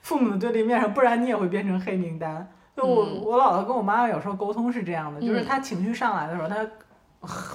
[0.00, 2.48] 父母的对立面上，不然你也会变成黑名单。
[2.76, 6.64] 就我、嗯我姥姥跟我妈妈有时候沟通是这样的，就是嗯她情绪上来的时候，她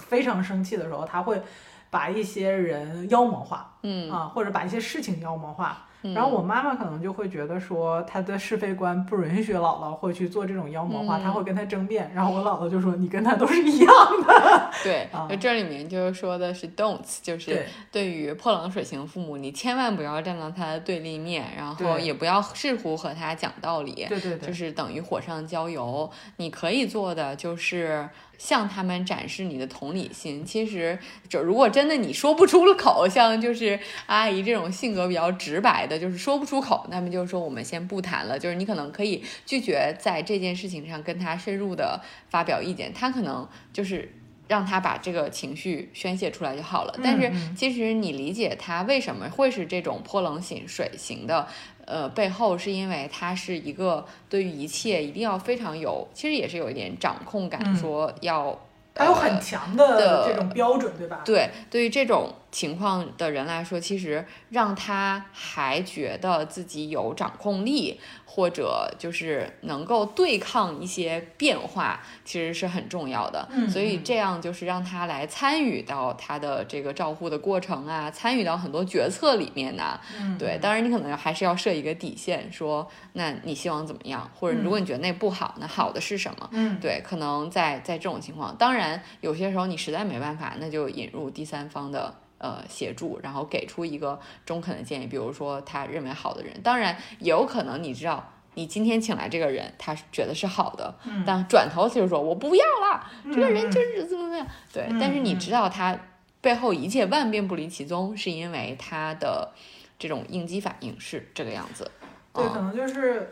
[0.01, 1.41] 非常生气的时候，她会
[1.89, 5.85] 把一些人妖魔化，嗯啊，或者把一些事情妖魔化。
[6.03, 12.11] 嗯然后我妈妈可能就会觉得说，她的是非观不允许姥姥会去做这种妖魔化，嗯她会跟她争辩。
[12.13, 13.87] 然后我姥姥就说：“你跟她都是一样
[14.27, 14.71] 的。
[14.83, 26.09] 对，啊就这里面就是说的是 don'ts，就是对对于泼冷水型父母，你千万不要站到他的对立面，然后也不要试图和他讲道理，对对对，就是等于火上浇油。
[26.37, 28.07] 你可以做的就是
[28.43, 30.43] 向他们展示你的同理心。
[30.43, 38.37] 其实，就如果真的你说不出了口，像就是阿姨这种性格比较直白的，就是说不出口，那么就是说我们先不谈了。
[38.37, 44.11] 就是你可能可以拒绝在这件事情上跟他深入的发表意见，他可能就是。
[44.45, 46.93] 让他把这个情绪宣泄出来就好了。
[47.01, 51.47] 但是其实你理解他为什么会是这种泼冷水型的，
[51.85, 58.59] 呃，背后是因为他是一个对于一切一定要非常有，其实也是有一点掌控感，说要。
[58.95, 61.23] 还有很强的这种标准，对吧？
[61.25, 67.99] 对，对于这种情况的人来说，其实让他还觉得自己有掌控力。
[68.35, 73.47] 或者就是能够对抗一些变化，其实是很重要的。
[73.51, 79.99] 嗯，所以这样就是让他来参与到他的这个照护的过程啊，参与到很多决策里面呢。
[80.19, 84.27] 嗯，对，当然你可能还是要设一个底线，说那你希望怎么样？
[84.33, 86.49] 或者如果你觉得那不好，那好的是什么？
[86.53, 92.11] 嗯，对，可能在在这种情况，当然有些时候你实在没办法，那就引入第三方的。
[92.43, 100.93] 呃，协助，然后给出一个中肯的建议，比如说他认为好的人，当然也有可能你知道，你今天请来这个人，他觉得是好的，
[101.25, 105.97] 但转头他就说我不要了，这个人就是怎么怎么样，对，但是你知道他
[106.41, 109.53] 背后一切万变不离其宗，是因为他的
[109.97, 111.89] 这种应激反应是这个样子，
[112.33, 113.31] 对，可能就是。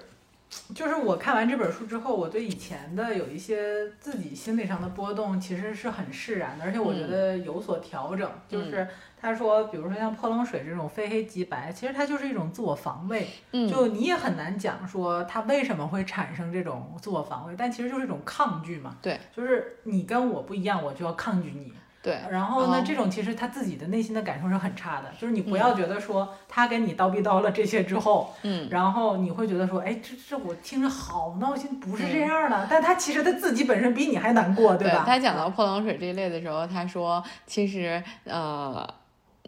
[0.76, 8.30] 就是我看完这本书之后，我对以前的有一些自己心理上的波动，其实是很释然的，而且我觉得有所调整。
[8.50, 8.88] 就是
[9.20, 13.28] 他说，比如说像泼冷水这种非黑即白，其实它就是一种自我防卫。
[13.52, 18.98] 嗯，就你也很难讲说他为什么会产生这种自我防卫，但其实就是一种抗拒嘛。
[19.02, 21.72] 对，就是你跟我不一样，我就要抗拒你。
[22.04, 22.84] 对，然后呢？
[22.84, 32.68] 这种其实他自己的内心的感受是很差的，就是你不要觉得说他跟你叨逼叨了这些之后，嗯，然后你会觉得说，哎，这这我听着好闹心，不是这样的。
[32.70, 35.04] 但他其实他自己本身比你还难过，对吧？
[35.06, 38.88] 他讲到泼冷水这一类的时候，他说，其实呃，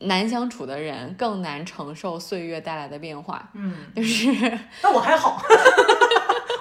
[0.01, 4.29] 难相处的人更难承受岁月带来的变化，嗯，就是，
[4.83, 5.41] 那我还好。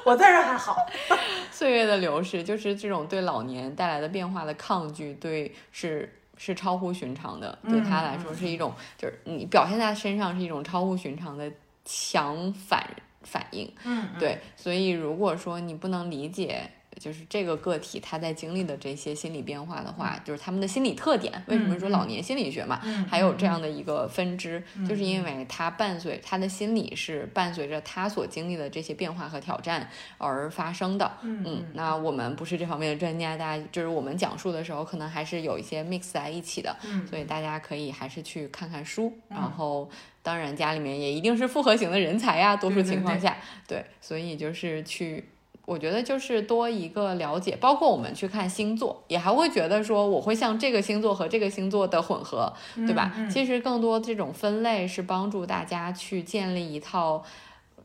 [0.05, 0.77] 我在这还好，
[1.51, 11.51] 岁月的流逝就是这种对老年带来的变化的抗拒，对是是超乎寻常的，对他来说是一种，就是你表现在身上是一种超乎寻常的
[11.85, 12.85] 强反
[13.23, 16.71] 反应，嗯，对，所以如果说你不能理解。
[17.03, 21.33] 就是这个个体他在经历的这些心理变化的话，就是他们的心理特点。
[21.49, 22.77] 为什么说老年心理学嘛，
[23.11, 31.11] 还有这样的一个分支，就是因为他伴随他的心理是伴随着他所经历的这些变化和挑战而发生的。
[31.23, 36.77] 嗯，那我们不是这方面的专家，大家就是我们讲述的时候，可能还是有一些 mix 在一起的。
[36.85, 39.91] 嗯，所以大家可以还是去看看书，然后
[40.23, 43.37] 当然家里面也一定是复合型的人才呀，多数情况下，
[43.67, 45.25] 对，所以就是去。
[45.65, 53.13] 我觉得就是多一个了解，包括我们去看星座，也还会觉得说我会像这个星座和这个星座的混合，对吧？
[53.31, 57.23] 其实更多这种分类是帮助大家去建立一套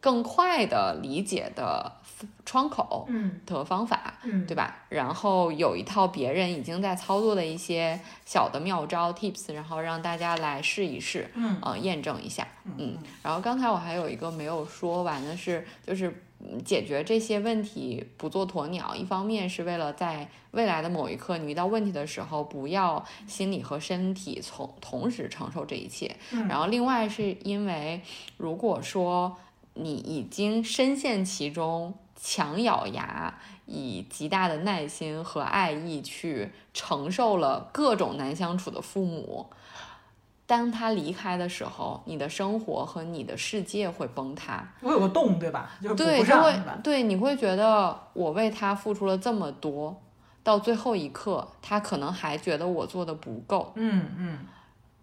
[0.02, 1.92] 更快的理解的
[2.46, 3.08] 窗口
[3.46, 4.16] 的方法，
[4.48, 4.76] 对吧？
[4.90, 12.48] 然后有一套别人已经在操作的一些小的妙招 tips，然后让大家来试一试，嗯，验证一下，
[12.78, 12.98] 嗯。
[13.22, 16.24] 然后刚才我还有一个没有说完的是，就是。
[16.64, 26.16] 解决这些问题不做鸵鸟，一方面是为了在未来的某一刻你遇到问题的时候，不要心理和身体从同时承受这一切。
[26.48, 28.02] 然后另外是因为，
[28.38, 29.38] 如果说
[29.74, 39.48] 你已经深陷其中，强咬牙，以极大的耐心和爱意去承受了各种难相处的父母。
[40.48, 44.66] 当他离开的时候，你的生活和你的世界会崩塌。
[44.82, 45.72] 我有个洞，对吧？
[45.84, 50.02] 就是对，就会对你会觉得我为他付出了这么多，
[50.44, 53.74] 到最后一刻，他可能还觉得我做的不够。
[53.76, 54.40] 嗯嗯。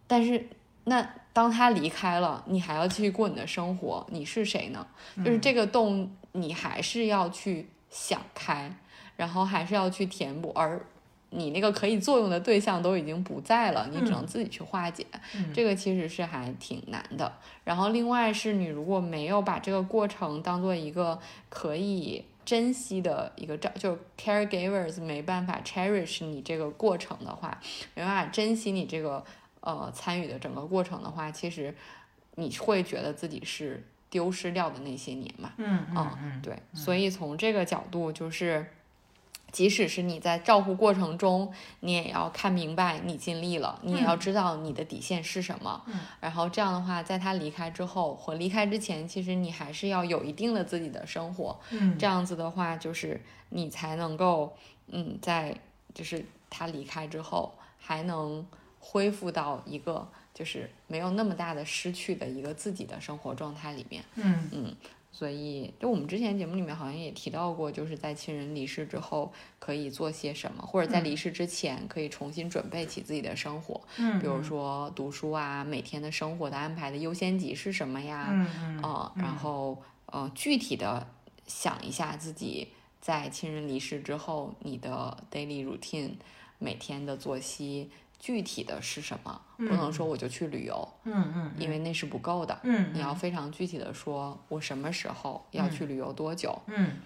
[0.07, 0.49] 但是
[0.84, 4.86] 那当他离开了，你还要继续过你的生活，你是谁呢？
[5.18, 8.74] 就是这个洞，你还是要去想开，
[9.16, 10.80] 然后还是要去填补，而。
[11.37, 15.05] 你那个可以作用的对象都已经不在了，你只能自己去化解，
[15.53, 17.32] 这个其实是还挺难的。
[17.64, 21.18] 然后另外是你如果没有把这个过程当做一个
[21.49, 27.61] 可以珍惜的一个照，就 caregivers 没办法 cherish 你这个过程的话，
[27.95, 29.24] 没办法珍惜你这个
[29.61, 31.74] 呃参与的整个过程的话，其实
[32.37, 35.53] 你会觉得自己是丢失掉的那些年嘛？
[35.57, 38.64] 嗯嗯嗯，对，所以从这个角度就是。
[39.55, 45.80] 即使是你在照顾过程中，你也要看明白你尽力了，你也要知道你的底线是什么。
[45.86, 51.57] 嗯，然后这样的话，在他离开之后或离开之前，其实你还是要有一定的自己的生活。
[51.70, 54.57] 嗯，这样子的话，就是你才能够，
[54.88, 55.57] 嗯，在
[55.94, 58.44] 就是他离开之后，还能
[58.80, 64.02] 恢复到一个就是没有那么大的失去的一个自己的生活状态里面。
[64.16, 64.76] 嗯嗯。
[65.16, 78.26] 所以，就我们之前节目里面好像也提到过，就是在亲人离世之后可以做些什么，或者在离世之前可以重新准备起自己的生活，嗯，比如说读书啊，每天的生活的安排的优先级是什么呀？
[78.32, 81.06] 嗯嗯呃，然后呃，具体的
[81.46, 82.66] 想一下自己
[83.00, 86.10] 在亲人离世之后，你的 daily routine
[86.58, 87.88] 每天的作息
[88.24, 89.38] 具体的是什么？
[89.58, 92.58] 不能说我就去旅游，嗯嗯，因为那是不够的。
[92.62, 96.96] 嗯，你要非常具体的说，我什么时候要去旅游多久，嗯，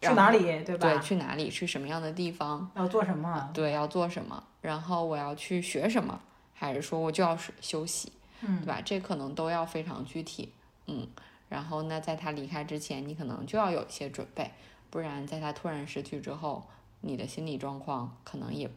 [0.00, 0.90] 去哪里对吧？
[0.90, 3.48] 对，去哪里，去什么样的地方，要做什么？
[3.54, 6.20] 对，要做什么，然后我要去学什么，
[6.52, 8.80] 还是说我就要是休息，嗯对吧？
[8.84, 10.52] 这可能都要非常具体，
[10.88, 11.06] 嗯。
[11.48, 14.50] 然后那，在他离开之前，你可能就要有一些准备，
[14.90, 16.64] 不然在他突然失去之后，
[17.02, 18.68] 你的心理状况可能也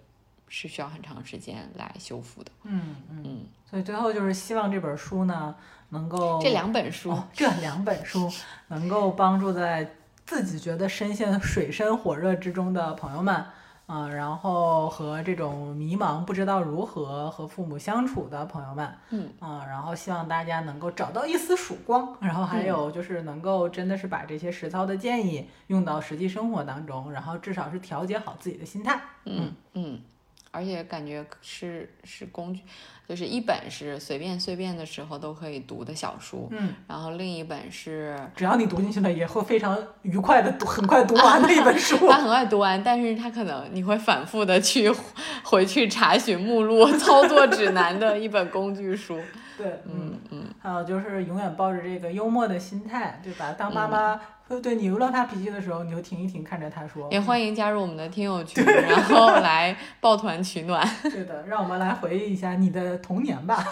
[0.47, 2.51] 是需要很长时间来修复的。
[2.63, 5.55] 嗯嗯，嗯，所以最后就是希望这本书呢
[5.89, 8.31] 能够这两本书，哦这两本书
[8.67, 9.95] 能够帮助在
[10.25, 13.45] 自己觉得深陷水深火热之中的朋友们，
[13.85, 19.29] 啊、然后和这种迷茫不知道如何和父母相处的朋友们，嗯。
[19.39, 28.99] 啊、然后希望大家能够找到一丝曙光，然后还有就是能够真的是把这些实操的建议用到实际生活当中，然后至少是调节好自己的心态。
[29.23, 29.53] 嗯。
[29.75, 30.01] 嗯，
[30.57, 32.61] 而且感觉是是工具，
[33.07, 41.95] 就是一本是随便随便的时候都可以读的小书，嗯，然后另一本是只要你读进去了，也会非常愉快的读，很快读完的一本书。
[42.09, 44.91] 它很快读完，但是它可能你会反复的去
[45.43, 49.19] 回去查询目录、 操作指南的一本工具书。
[49.57, 53.53] 对，嗯嗯，还有就是永远抱着这个幽默的心态，对吧？
[53.57, 57.07] 当妈妈会对你乱发脾气的时候，你就停一停，看着他说。
[57.11, 60.87] 也欢迎加入我们的听友群，然后来抱团取暖。
[61.01, 63.63] 对的，让我们来回忆一下你的童年吧。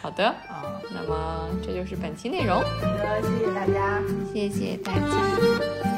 [0.00, 2.64] 好的，啊，那么这就是本期内容，好
[2.96, 4.00] 的，谢谢大家。
[4.32, 5.97] 谢谢大家。